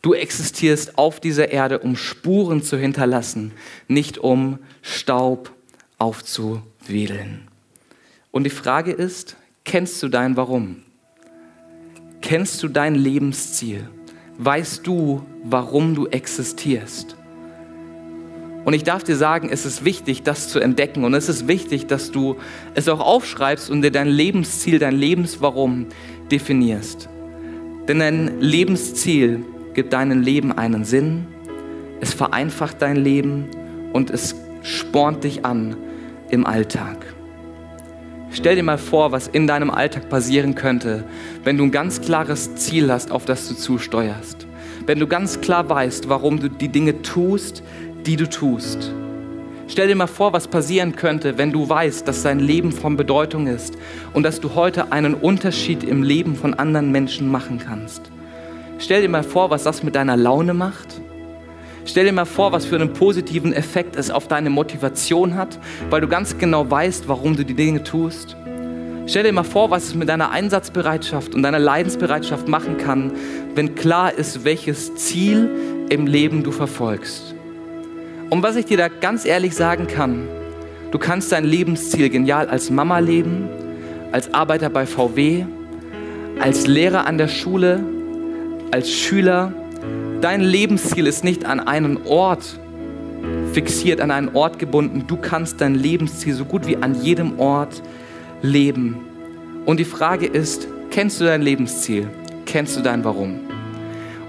Du 0.00 0.14
existierst 0.14 0.96
auf 0.96 1.18
dieser 1.18 1.50
Erde, 1.50 1.80
um 1.80 1.96
Spuren 1.96 2.62
zu 2.62 2.78
hinterlassen, 2.78 3.50
nicht 3.88 4.16
um 4.16 4.60
Staub 4.82 5.50
aufzuwedeln. 5.98 7.48
Und 8.30 8.44
die 8.44 8.50
Frage 8.50 8.92
ist, 8.92 9.34
kennst 9.64 10.00
du 10.04 10.08
dein 10.08 10.36
Warum? 10.36 10.84
Kennst 12.20 12.62
du 12.62 12.68
dein 12.68 12.94
Lebensziel? 12.94 13.88
Weißt 14.42 14.86
du, 14.86 15.20
warum 15.44 15.94
du 15.94 16.06
existierst? 16.06 17.14
Und 18.64 18.72
ich 18.72 18.84
darf 18.84 19.04
dir 19.04 19.16
sagen, 19.16 19.50
es 19.52 19.66
ist 19.66 19.84
wichtig, 19.84 20.22
das 20.22 20.48
zu 20.48 20.60
entdecken. 20.60 21.04
Und 21.04 21.12
es 21.12 21.28
ist 21.28 21.46
wichtig, 21.46 21.88
dass 21.88 22.10
du 22.10 22.36
es 22.74 22.88
auch 22.88 23.00
aufschreibst 23.00 23.68
und 23.70 23.82
dir 23.82 23.90
dein 23.90 24.08
Lebensziel, 24.08 24.78
dein 24.78 24.96
Lebenswarum 24.96 25.88
definierst. 26.30 27.10
Denn 27.86 27.98
dein 27.98 28.40
Lebensziel 28.40 29.44
gibt 29.74 29.92
deinem 29.92 30.22
Leben 30.22 30.52
einen 30.52 30.86
Sinn, 30.86 31.26
es 32.00 32.14
vereinfacht 32.14 32.80
dein 32.80 32.96
Leben 32.96 33.44
und 33.92 34.08
es 34.08 34.34
spornt 34.62 35.22
dich 35.24 35.44
an 35.44 35.76
im 36.30 36.46
Alltag. 36.46 36.96
Stell 38.32 38.54
dir 38.54 38.62
mal 38.62 38.78
vor, 38.78 39.10
was 39.10 39.26
in 39.26 39.48
deinem 39.48 39.70
Alltag 39.70 40.08
passieren 40.08 40.54
könnte, 40.54 41.04
wenn 41.42 41.58
du 41.58 41.64
ein 41.64 41.72
ganz 41.72 42.00
klares 42.00 42.54
Ziel 42.54 42.90
hast, 42.90 43.10
auf 43.10 43.24
das 43.24 43.48
du 43.48 43.54
zusteuerst. 43.54 44.46
Wenn 44.86 45.00
du 45.00 45.08
ganz 45.08 45.40
klar 45.40 45.68
weißt, 45.68 46.08
warum 46.08 46.38
du 46.38 46.48
die 46.48 46.68
Dinge 46.68 47.02
tust, 47.02 47.64
die 48.06 48.16
du 48.16 48.28
tust. 48.28 48.92
Stell 49.66 49.88
dir 49.88 49.96
mal 49.96 50.06
vor, 50.06 50.32
was 50.32 50.48
passieren 50.48 50.94
könnte, 50.94 51.38
wenn 51.38 51.52
du 51.52 51.68
weißt, 51.68 52.06
dass 52.06 52.22
dein 52.22 52.38
Leben 52.38 52.72
von 52.72 52.96
Bedeutung 52.96 53.48
ist 53.48 53.76
und 54.14 54.22
dass 54.22 54.40
du 54.40 54.54
heute 54.54 54.92
einen 54.92 55.14
Unterschied 55.14 55.82
im 55.82 56.02
Leben 56.02 56.36
von 56.36 56.54
anderen 56.54 56.92
Menschen 56.92 57.30
machen 57.30 57.58
kannst. 57.58 58.10
Stell 58.78 59.02
dir 59.02 59.08
mal 59.08 59.22
vor, 59.24 59.50
was 59.50 59.64
das 59.64 59.82
mit 59.82 59.94
deiner 59.94 60.16
Laune 60.16 60.54
macht. 60.54 61.00
Stell 61.84 62.04
dir 62.04 62.12
mal 62.12 62.24
vor, 62.24 62.52
was 62.52 62.66
für 62.66 62.76
einen 62.76 62.92
positiven 62.92 63.52
Effekt 63.52 63.96
es 63.96 64.10
auf 64.10 64.28
deine 64.28 64.50
Motivation 64.50 65.34
hat, 65.36 65.58
weil 65.88 66.00
du 66.00 66.08
ganz 66.08 66.38
genau 66.38 66.70
weißt, 66.70 67.08
warum 67.08 67.36
du 67.36 67.44
die 67.44 67.54
Dinge 67.54 67.82
tust. 67.82 68.36
Stell 69.06 69.24
dir 69.24 69.32
mal 69.32 69.42
vor, 69.42 69.70
was 69.70 69.88
es 69.88 69.94
mit 69.94 70.08
deiner 70.08 70.30
Einsatzbereitschaft 70.30 71.34
und 71.34 71.42
deiner 71.42 71.58
Leidensbereitschaft 71.58 72.46
machen 72.46 72.76
kann, 72.76 73.12
wenn 73.54 73.74
klar 73.74 74.14
ist, 74.14 74.44
welches 74.44 74.94
Ziel 74.94 75.50
im 75.88 76.06
Leben 76.06 76.44
du 76.44 76.52
verfolgst. 76.52 77.34
Und 78.28 78.44
was 78.44 78.54
ich 78.54 78.66
dir 78.66 78.76
da 78.76 78.86
ganz 78.86 79.24
ehrlich 79.24 79.56
sagen 79.56 79.88
kann, 79.88 80.28
du 80.92 80.98
kannst 80.98 81.32
dein 81.32 81.44
Lebensziel 81.44 82.08
genial 82.08 82.48
als 82.48 82.70
Mama 82.70 83.00
leben, 83.00 83.48
als 84.12 84.32
Arbeiter 84.32 84.70
bei 84.70 84.86
VW, 84.86 85.44
als 86.38 86.68
Lehrer 86.68 87.06
an 87.06 87.18
der 87.18 87.28
Schule, 87.28 87.82
als 88.70 88.90
Schüler. 88.90 89.52
Dein 90.20 90.42
Lebensziel 90.42 91.06
ist 91.06 91.24
nicht 91.24 91.46
an 91.46 91.60
einen 91.60 91.98
Ort 92.06 92.58
fixiert, 93.54 94.02
an 94.02 94.10
einen 94.10 94.28
Ort 94.34 94.58
gebunden. 94.58 95.04
Du 95.06 95.16
kannst 95.16 95.62
dein 95.62 95.74
Lebensziel 95.74 96.34
so 96.34 96.44
gut 96.44 96.66
wie 96.66 96.76
an 96.76 97.02
jedem 97.02 97.38
Ort 97.38 97.82
leben. 98.42 98.96
Und 99.64 99.80
die 99.80 99.84
Frage 99.86 100.26
ist, 100.26 100.68
kennst 100.90 101.22
du 101.22 101.24
dein 101.24 101.40
Lebensziel? 101.40 102.06
Kennst 102.44 102.76
du 102.76 102.82
dein 102.82 103.02
Warum? 103.02 103.40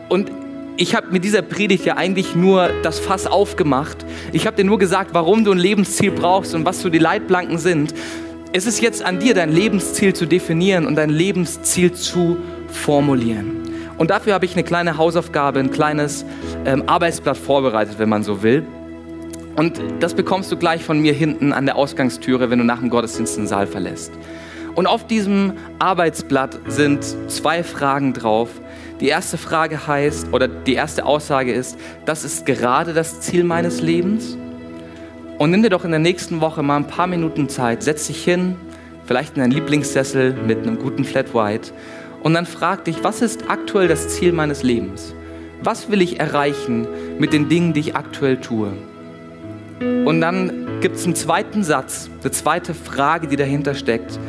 Und 0.07 0.31
ich 0.77 0.95
habe 0.95 1.07
mit 1.11 1.25
dieser 1.25 1.41
Predigt 1.41 1.83
ja 1.83 1.97
eigentlich 1.97 2.35
nur 2.35 2.69
das 2.83 2.99
Fass 2.99 3.27
aufgemacht. 3.27 4.05
Ich 4.31 4.47
habe 4.47 4.55
dir 4.55 4.63
nur 4.63 4.79
gesagt, 4.79 5.13
warum 5.13 5.43
du 5.43 5.51
ein 5.51 5.57
Lebensziel 5.57 6.11
brauchst 6.11 6.55
und 6.55 6.63
was 6.63 6.81
so 6.81 6.89
die 6.89 6.99
Leitplanken 6.99 7.57
sind. 7.57 7.93
Es 8.53 8.65
ist 8.65 8.81
jetzt 8.81 9.03
an 9.03 9.19
dir, 9.19 9.33
dein 9.33 9.51
Lebensziel 9.51 10.13
zu 10.13 10.25
definieren 10.25 10.85
und 10.87 10.95
dein 10.95 11.09
Lebensziel 11.09 11.91
zu 11.91 12.37
formulieren. 12.67 13.60
Und 14.01 14.09
dafür 14.09 14.33
habe 14.33 14.45
ich 14.45 14.53
eine 14.53 14.63
kleine 14.63 14.97
Hausaufgabe, 14.97 15.59
ein 15.59 15.69
kleines 15.69 16.25
ähm, 16.65 16.85
Arbeitsblatt 16.87 17.37
vorbereitet, 17.37 17.99
wenn 17.99 18.09
man 18.09 18.23
so 18.23 18.41
will. 18.41 18.65
Und 19.57 19.79
das 19.99 20.15
bekommst 20.15 20.51
du 20.51 20.57
gleich 20.57 20.83
von 20.83 20.99
mir 20.99 21.13
hinten 21.13 21.53
an 21.53 21.67
der 21.67 21.75
Ausgangstüre, 21.75 22.49
wenn 22.49 22.57
du 22.57 22.65
nach 22.65 22.79
dem 22.79 22.89
Gottesdienst 22.89 23.37
den 23.37 23.45
Saal 23.45 23.67
verlässt. 23.67 24.11
Und 24.73 24.87
auf 24.87 25.05
diesem 25.05 25.53
Arbeitsblatt 25.77 26.61
sind 26.65 27.05
zwei 27.27 27.63
Fragen 27.63 28.13
drauf, 28.13 28.49
die 29.01 29.07
erste 29.07 29.37
Frage 29.37 29.85
heißt, 29.85 30.33
oder 30.33 30.47
die 30.47 30.73
erste 30.73 31.05
Aussage 31.05 31.53
ist, 31.53 31.77
das 32.05 32.23
ist 32.23 32.47
gerade 32.47 32.93
das 32.93 33.21
Ziel 33.21 33.43
meines 33.43 33.83
Lebens. 33.83 34.35
Und 35.37 35.51
nimm 35.51 35.61
dir 35.61 35.69
doch 35.69 35.85
in 35.85 35.91
der 35.91 35.99
nächsten 35.99 36.41
Woche 36.41 36.63
mal 36.63 36.77
ein 36.77 36.87
paar 36.87 37.05
Minuten 37.05 37.49
Zeit, 37.49 37.83
setz 37.83 38.07
dich 38.07 38.23
hin, 38.23 38.55
vielleicht 39.05 39.35
in 39.35 39.43
deinen 39.43 39.51
Lieblingssessel 39.51 40.33
mit 40.33 40.63
einem 40.63 40.79
guten 40.79 41.05
Flat 41.05 41.35
White 41.35 41.71
und 42.23 42.33
dann 42.33 42.45
frag 42.45 42.85
dich, 42.85 43.03
was 43.03 43.21
ist 43.21 43.49
aktuell 43.49 43.87
das 43.87 44.09
Ziel 44.09 44.31
meines 44.31 44.63
Lebens? 44.63 45.13
Was 45.63 45.89
will 45.89 46.01
ich 46.01 46.19
erreichen 46.19 46.87
mit 47.19 47.33
den 47.33 47.49
Dingen, 47.49 47.73
die 47.73 47.81
ich 47.81 47.95
aktuell 47.95 48.37
tue? 48.37 48.73
Und 49.79 50.21
dann 50.21 50.79
gibt 50.81 50.95
es 50.97 51.05
einen 51.05 51.15
zweiten 51.15 51.63
Satz, 51.63 52.09
eine 52.21 52.31
zweite 52.31 52.73
Frage, 52.73 53.27
die 53.27 53.35
dahinter 53.35 53.73
steckt 53.73 54.19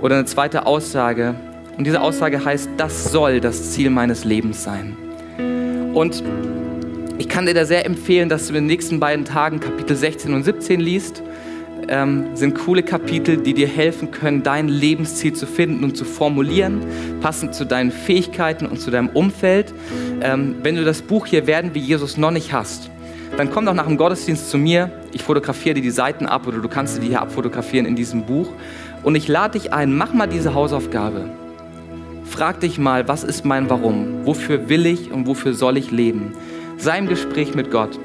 oder 0.00 0.16
eine 0.16 0.24
zweite 0.24 0.66
Aussage. 0.66 1.34
Und 1.76 1.84
diese 1.84 2.00
Aussage 2.00 2.44
heißt, 2.44 2.70
das 2.76 3.10
soll 3.12 3.40
das 3.40 3.72
Ziel 3.72 3.90
meines 3.90 4.24
Lebens 4.24 4.62
sein. 4.62 4.96
Und 5.94 6.22
ich 7.18 7.28
kann 7.28 7.46
dir 7.46 7.54
da 7.54 7.64
sehr 7.64 7.84
empfehlen, 7.86 8.28
dass 8.28 8.46
du 8.46 8.48
in 8.50 8.54
den 8.54 8.66
nächsten 8.66 9.00
beiden 9.00 9.24
Tagen 9.24 9.60
Kapitel 9.60 9.96
16 9.96 10.34
und 10.34 10.44
17 10.44 10.80
liest. 10.80 11.22
Ähm, 11.90 12.36
sind 12.36 12.54
coole 12.54 12.82
Kapitel, 12.82 13.38
die 13.38 13.54
dir 13.54 13.66
helfen 13.66 14.10
können, 14.10 14.42
dein 14.42 14.68
Lebensziel 14.68 15.32
zu 15.32 15.46
finden 15.46 15.84
und 15.84 15.96
zu 15.96 16.04
formulieren, 16.04 16.82
passend 17.22 17.54
zu 17.54 17.64
deinen 17.64 17.90
Fähigkeiten 17.90 18.66
und 18.66 18.78
zu 18.78 18.90
deinem 18.90 19.08
Umfeld. 19.08 19.72
Ähm, 20.20 20.56
wenn 20.62 20.76
du 20.76 20.84
das 20.84 21.00
Buch 21.00 21.26
hier 21.26 21.46
Werden 21.46 21.74
wie 21.74 21.80
Jesus 21.80 22.18
noch 22.18 22.30
nicht 22.30 22.52
hast, 22.52 22.90
dann 23.36 23.50
komm 23.50 23.66
doch 23.66 23.74
nach 23.74 23.86
dem 23.86 23.96
Gottesdienst 23.96 24.50
zu 24.50 24.58
mir. 24.58 24.90
Ich 25.12 25.22
fotografiere 25.22 25.76
dir 25.76 25.82
die 25.82 25.90
Seiten 25.90 26.26
ab 26.26 26.46
oder 26.46 26.58
du 26.58 26.68
kannst 26.68 26.96
sie 26.96 27.08
hier 27.08 27.22
abfotografieren 27.22 27.86
in 27.86 27.96
diesem 27.96 28.26
Buch. 28.26 28.48
Und 29.02 29.14
ich 29.14 29.28
lade 29.28 29.58
dich 29.58 29.72
ein, 29.72 29.96
mach 29.96 30.12
mal 30.12 30.26
diese 30.26 30.54
Hausaufgabe. 30.54 31.30
Frag 32.24 32.60
dich 32.60 32.78
mal, 32.78 33.08
was 33.08 33.24
ist 33.24 33.44
mein 33.44 33.70
Warum? 33.70 34.26
Wofür 34.26 34.68
will 34.68 34.84
ich 34.84 35.10
und 35.10 35.26
wofür 35.26 35.54
soll 35.54 35.78
ich 35.78 35.90
leben? 35.90 36.32
Sei 36.76 36.98
im 36.98 37.08
Gespräch 37.08 37.54
mit 37.54 37.70
Gott 37.70 37.98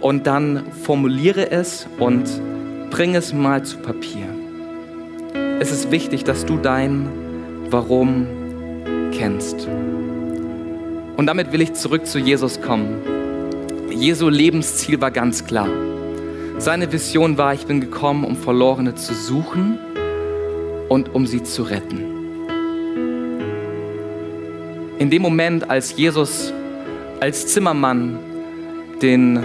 und 0.00 0.26
dann 0.26 0.64
formuliere 0.84 1.50
es 1.50 1.88
und 1.98 2.28
bring 2.94 3.16
es 3.16 3.32
mal 3.32 3.64
zu 3.64 3.78
Papier. 3.78 4.28
Es 5.58 5.72
ist 5.72 5.90
wichtig, 5.90 6.22
dass 6.22 6.46
du 6.46 6.56
dein 6.56 7.08
Warum 7.68 8.24
kennst. 9.10 9.66
Und 11.16 11.26
damit 11.26 11.50
will 11.50 11.60
ich 11.60 11.74
zurück 11.74 12.06
zu 12.06 12.20
Jesus 12.20 12.60
kommen. 12.60 13.02
Jesu 13.90 14.28
Lebensziel 14.28 15.00
war 15.00 15.10
ganz 15.10 15.44
klar. 15.44 15.66
Seine 16.58 16.92
Vision 16.92 17.36
war, 17.36 17.52
ich 17.52 17.66
bin 17.66 17.80
gekommen, 17.80 18.22
um 18.22 18.36
Verlorene 18.36 18.94
zu 18.94 19.12
suchen 19.12 19.76
und 20.88 21.12
um 21.12 21.26
sie 21.26 21.42
zu 21.42 21.64
retten 21.64 22.14
in 25.04 25.10
dem 25.10 25.20
Moment, 25.20 25.68
als 25.68 25.96
Jesus 25.96 26.52
als 27.20 27.48
Zimmermann 27.48 28.18
den 29.02 29.38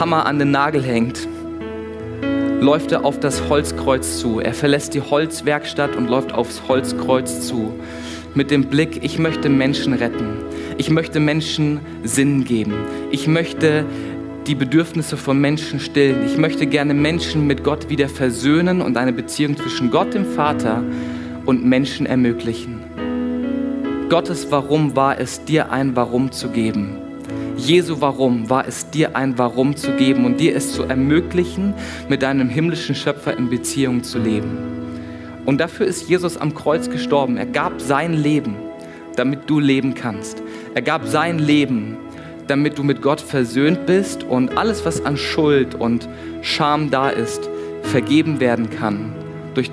Hammer 0.00 0.24
an 0.24 0.38
den 0.38 0.52
Nagel 0.52 0.82
hängt, 0.82 1.28
läuft 2.64 2.92
er 2.92 3.04
auf 3.04 3.20
das 3.20 3.50
Holzkreuz 3.50 4.20
zu. 4.20 4.40
Er 4.40 4.54
verlässt 4.54 4.94
die 4.94 5.02
Holzwerkstatt 5.02 5.96
und 5.96 6.08
läuft 6.08 6.32
aufs 6.32 6.62
Holzkreuz 6.66 7.46
zu. 7.46 7.74
Mit 8.34 8.50
dem 8.50 8.64
Blick, 8.64 9.04
ich 9.04 9.18
möchte 9.18 9.50
Menschen 9.50 9.92
retten. 9.92 10.38
Ich 10.78 10.88
möchte 10.88 11.20
Menschen 11.20 11.80
Sinn 12.04 12.44
geben. 12.44 12.74
Ich 13.10 13.28
möchte 13.28 13.84
die 14.46 14.54
Bedürfnisse 14.54 15.18
von 15.18 15.38
Menschen 15.38 15.78
stillen. 15.78 16.24
Ich 16.24 16.38
möchte 16.38 16.66
gerne 16.66 16.94
Menschen 16.94 17.46
mit 17.46 17.64
Gott 17.64 17.90
wieder 17.90 18.08
versöhnen 18.08 18.80
und 18.80 18.96
eine 18.96 19.12
Beziehung 19.12 19.56
zwischen 19.56 19.90
Gott, 19.90 20.14
dem 20.14 20.24
Vater, 20.24 20.82
und 21.44 21.64
Menschen 21.66 22.06
ermöglichen. 22.06 22.80
Gottes 24.08 24.50
Warum 24.50 24.96
war 24.96 25.20
es, 25.20 25.44
dir 25.44 25.70
ein 25.70 25.94
Warum 25.96 26.32
zu 26.32 26.48
geben. 26.48 27.03
Jesu 27.56 28.00
Warum 28.00 28.50
war 28.50 28.66
es, 28.66 28.90
dir 28.90 29.16
ein 29.16 29.38
Warum 29.38 29.76
zu 29.76 29.92
geben 29.92 30.24
und 30.24 30.40
dir 30.40 30.56
es 30.56 30.72
zu 30.72 30.82
ermöglichen, 30.84 31.74
mit 32.08 32.22
deinem 32.22 32.48
himmlischen 32.48 32.94
Schöpfer 32.94 33.36
in 33.36 33.48
Beziehung 33.48 34.02
zu 34.02 34.18
leben. 34.18 34.58
Und 35.44 35.58
dafür 35.58 35.86
ist 35.86 36.08
Jesus 36.08 36.36
am 36.36 36.54
Kreuz 36.54 36.90
gestorben. 36.90 37.36
Er 37.36 37.46
gab 37.46 37.80
sein 37.80 38.14
Leben, 38.14 38.56
damit 39.16 39.48
du 39.48 39.60
leben 39.60 39.94
kannst. 39.94 40.42
Er 40.74 40.82
gab 40.82 41.06
sein 41.06 41.38
Leben, 41.38 41.96
damit 42.46 42.78
du 42.78 42.82
mit 42.82 43.02
Gott 43.02 43.20
versöhnt 43.20 43.86
bist 43.86 44.24
und 44.24 44.56
alles, 44.56 44.84
was 44.84 45.04
an 45.04 45.16
Schuld 45.16 45.74
und 45.74 46.08
Scham 46.42 46.90
da 46.90 47.08
ist, 47.08 47.48
vergeben 47.82 48.40
werden 48.40 48.70
kann 48.70 49.12
durch 49.54 49.70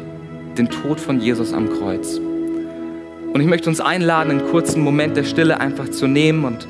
den 0.58 0.70
Tod 0.70 1.00
von 1.00 1.20
Jesus 1.20 1.54
am 1.54 1.70
Kreuz. 1.70 2.20
Und 3.34 3.40
ich 3.40 3.48
möchte 3.48 3.70
uns 3.70 3.80
einladen, 3.80 4.32
einen 4.32 4.52
kurzen 4.52 4.84
Moment 4.84 5.16
der 5.16 5.24
Stille 5.24 5.60
einfach 5.60 5.90
zu 5.90 6.08
nehmen 6.08 6.44
und 6.44 6.68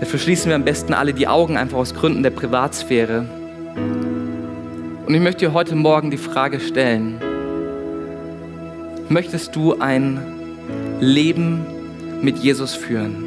Dafür 0.00 0.20
schließen 0.20 0.48
wir 0.48 0.54
am 0.54 0.64
besten 0.64 0.94
alle 0.94 1.12
die 1.12 1.26
Augen, 1.26 1.56
einfach 1.56 1.78
aus 1.78 1.92
Gründen 1.92 2.22
der 2.22 2.30
Privatsphäre. 2.30 3.24
Und 5.06 5.14
ich 5.14 5.20
möchte 5.20 5.46
dir 5.46 5.52
heute 5.52 5.74
Morgen 5.74 6.12
die 6.12 6.18
Frage 6.18 6.60
stellen, 6.60 7.20
möchtest 9.08 9.56
du 9.56 9.80
ein 9.80 10.20
Leben 11.00 11.66
mit 12.22 12.38
Jesus 12.38 12.74
führen? 12.74 13.24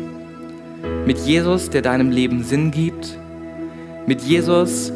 Mit 1.05 1.17
Jesus, 1.19 1.69
der 1.69 1.81
deinem 1.81 2.09
Leben 2.09 2.43
Sinn 2.43 2.71
gibt? 2.71 3.17
Mit 4.07 4.21
Jesus, 4.21 4.93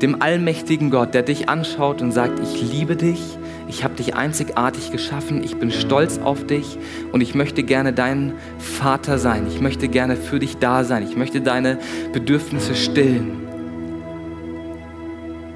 dem 0.00 0.22
allmächtigen 0.22 0.90
Gott, 0.90 1.12
der 1.12 1.22
dich 1.22 1.50
anschaut 1.50 2.00
und 2.00 2.12
sagt, 2.12 2.40
ich 2.40 2.72
liebe 2.72 2.96
dich, 2.96 3.20
ich 3.68 3.84
habe 3.84 3.94
dich 3.94 4.14
einzigartig 4.14 4.90
geschaffen, 4.90 5.42
ich 5.44 5.56
bin 5.56 5.70
stolz 5.70 6.18
auf 6.18 6.46
dich 6.46 6.78
und 7.12 7.20
ich 7.20 7.34
möchte 7.34 7.62
gerne 7.62 7.92
dein 7.92 8.32
Vater 8.58 9.18
sein, 9.18 9.46
ich 9.46 9.60
möchte 9.60 9.88
gerne 9.88 10.16
für 10.16 10.38
dich 10.38 10.56
da 10.56 10.84
sein, 10.84 11.02
ich 11.02 11.16
möchte 11.16 11.40
deine 11.40 11.78
Bedürfnisse 12.12 12.74
stillen. 12.74 13.46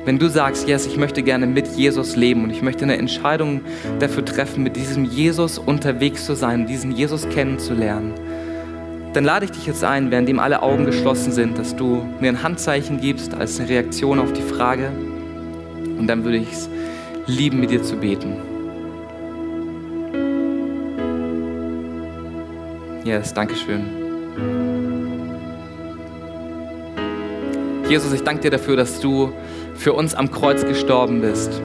Wenn 0.05 0.19
du 0.19 0.29
sagst, 0.29 0.69
yes, 0.69 0.87
ich 0.87 0.97
möchte 0.97 1.23
gerne 1.23 1.47
mit 1.47 1.77
Jesus 1.77 2.17
leben 2.17 2.43
und 2.43 2.51
ich 2.51 2.61
möchte 2.61 2.83
eine 2.85 2.99
Entscheidung 2.99 3.61
dafür 4.01 4.25
treffen, 4.25 4.65
mit 4.65 4.75
diesem 4.75 5.05
Jesus 5.05 5.59
unterwegs 5.59 6.27
zu 6.27 6.35
sein, 6.35 6.67
diesen 6.67 6.91
Jesus 6.91 7.29
kennenzulernen, 7.29 8.13
dann 9.13 9.25
lade 9.25 9.45
ich 9.45 9.53
dich 9.53 9.67
jetzt 9.67 9.85
ein, 9.85 10.11
während 10.11 10.29
ihm 10.29 10.41
alle 10.41 10.63
Augen 10.63 10.87
geschlossen 10.87 11.33
sind, 11.33 11.57
dass 11.57 11.77
du 11.77 12.05
mir 12.21 12.31
ein 12.31 12.43
Handzeichen 12.43 13.01
gibst 13.01 13.35
als 13.35 13.61
eine 13.61 13.69
Reaktion 13.69 14.19
auf 14.19 14.33
die 14.33 14.43
Frage. 14.43 14.91
Und 15.99 16.07
dann 16.09 16.25
würde 16.25 16.39
ich 16.39 16.51
es 16.51 16.69
lieben, 17.27 17.61
mit 17.61 17.71
dir 17.71 17.83
zu 17.83 17.97
beten. 17.97 18.37
Yes, 23.05 23.35
danke 23.35 23.55
schön. 23.55 23.85
Jesus, 27.89 28.13
ich 28.13 28.23
danke 28.23 28.43
dir 28.43 28.51
dafür, 28.51 28.77
dass 28.77 29.01
du 29.01 29.33
für 29.75 29.93
uns 29.93 30.15
am 30.15 30.31
Kreuz 30.31 30.65
gestorben 30.65 31.21
bist. 31.21 31.61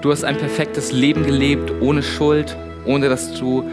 Du 0.00 0.12
hast 0.12 0.24
ein 0.24 0.36
perfektes 0.36 0.92
Leben 0.92 1.24
gelebt, 1.24 1.72
ohne 1.80 2.02
Schuld, 2.02 2.56
ohne 2.84 3.08
dass 3.08 3.34
du 3.34 3.64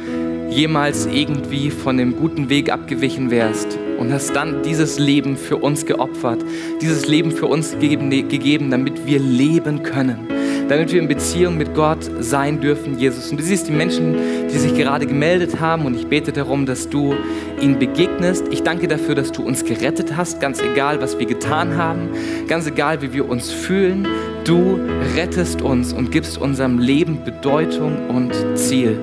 jemals 0.50 1.06
irgendwie 1.06 1.70
von 1.70 1.98
dem 1.98 2.16
guten 2.16 2.50
Weg 2.50 2.72
abgewichen 2.72 3.30
wärst 3.30 3.78
und 3.98 4.12
hast 4.12 4.36
dann 4.36 4.64
dieses 4.64 5.00
Leben 5.00 5.38
für 5.38 5.58
uns 5.58 5.86
geopfert, 5.86 6.44
dieses 6.82 7.08
Leben 7.08 7.32
für 7.32 7.48
uns 7.48 7.78
gegeben, 7.80 8.72
damit 8.72 9.06
wir 9.06 9.20
leben 9.20 9.84
können, 9.84 10.28
damit 10.68 10.92
wir 10.92 11.00
in 11.00 11.08
Beziehung 11.08 11.58
mit 11.58 11.74
Gott 11.74 12.10
sein 12.20 12.60
dürfen, 12.60 12.98
Jesus. 12.98 13.32
Und 13.32 13.40
du 13.40 13.44
siehst 13.44 13.68
die 13.68 13.72
Menschen, 13.72 14.16
die 14.52 14.58
sich 14.58 14.76
gerade 14.76 15.06
gemeldet 15.06 15.60
haben 15.60 15.86
und 15.86 15.96
ich 15.96 16.08
bete 16.08 16.32
darum, 16.32 16.66
dass 16.66 16.90
du 16.90 17.16
ihnen 17.62 17.80
begegnest. 17.80 18.46
Ich 18.52 18.64
danke 18.64 18.88
dafür, 18.88 19.16
dass 19.16 19.32
du 19.32 19.44
uns 19.44 19.64
gerettet 19.64 20.16
hast, 20.16 20.40
ganz 20.40 20.62
egal, 20.62 21.02
was 21.02 21.20
wir 21.20 21.26
getan 21.26 21.78
haben, 21.78 22.10
ganz 22.48 22.68
egal, 22.68 23.02
wie 23.02 23.14
wir 23.14 23.30
uns 23.30 23.52
fühlen. 23.52 24.08
Du 24.44 24.80
rettest 25.16 25.62
uns 25.62 25.94
und 25.94 26.12
gibst 26.12 26.38
unserem 26.38 26.80
Leben 26.80 27.24
Bedeutung 27.24 28.10
und 28.10 28.34
Ziel. 28.56 29.00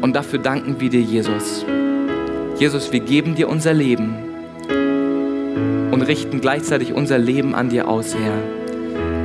Und 0.00 0.14
dafür 0.14 0.38
danken 0.38 0.76
wir 0.80 0.90
dir, 0.90 1.00
Jesus. 1.00 1.64
Jesus, 2.58 2.92
wir 2.92 3.00
geben 3.00 3.34
dir 3.34 3.48
unser 3.48 3.72
Leben 3.72 4.23
und 5.94 6.02
richten 6.02 6.40
gleichzeitig 6.40 6.92
unser 6.92 7.18
Leben 7.18 7.54
an 7.54 7.68
dir 7.68 7.86
aus, 7.86 8.16
Herr. 8.16 8.36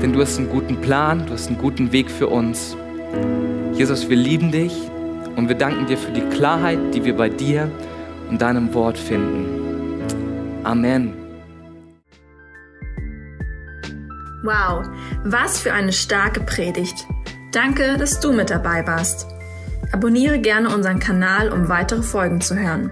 Denn 0.04 0.14
du 0.14 0.22
hast 0.22 0.38
einen 0.38 0.50
guten 0.50 0.80
Plan, 0.82 1.26
du 1.26 1.34
hast 1.34 1.48
einen 1.48 1.58
guten 1.58 1.92
Weg 1.92 2.12
für 2.12 2.28
uns. 2.28 2.78
Jesus, 3.74 4.08
wir 4.08 4.16
lieben 4.16 4.52
dich 4.52 4.72
und 5.36 5.48
wir 5.48 5.56
danken 5.56 5.88
dir 5.88 5.98
für 5.98 6.12
die 6.12 6.22
Klarheit, 6.22 6.78
die 6.94 7.04
wir 7.04 7.18
bei 7.18 7.28
dir 7.28 7.72
und 8.30 8.40
deinem 8.44 8.72
Wort 8.76 9.00
finden. 9.00 9.48
Amen. 10.64 11.16
Wow, 14.44 14.88
was 15.24 15.60
für 15.60 15.74
eine 15.74 15.92
starke 15.92 16.42
Predigt. 16.42 17.08
Danke, 17.52 17.98
dass 17.98 18.20
du 18.20 18.32
mit 18.32 18.52
dabei 18.52 18.86
warst. 18.86 19.26
Abonniere 19.92 20.38
gerne 20.38 20.70
unseren 20.70 21.00
Kanal, 21.00 21.52
um 21.52 21.68
weitere 21.68 22.04
Folgen 22.04 22.42
zu 22.42 22.56
hören. 22.56 22.92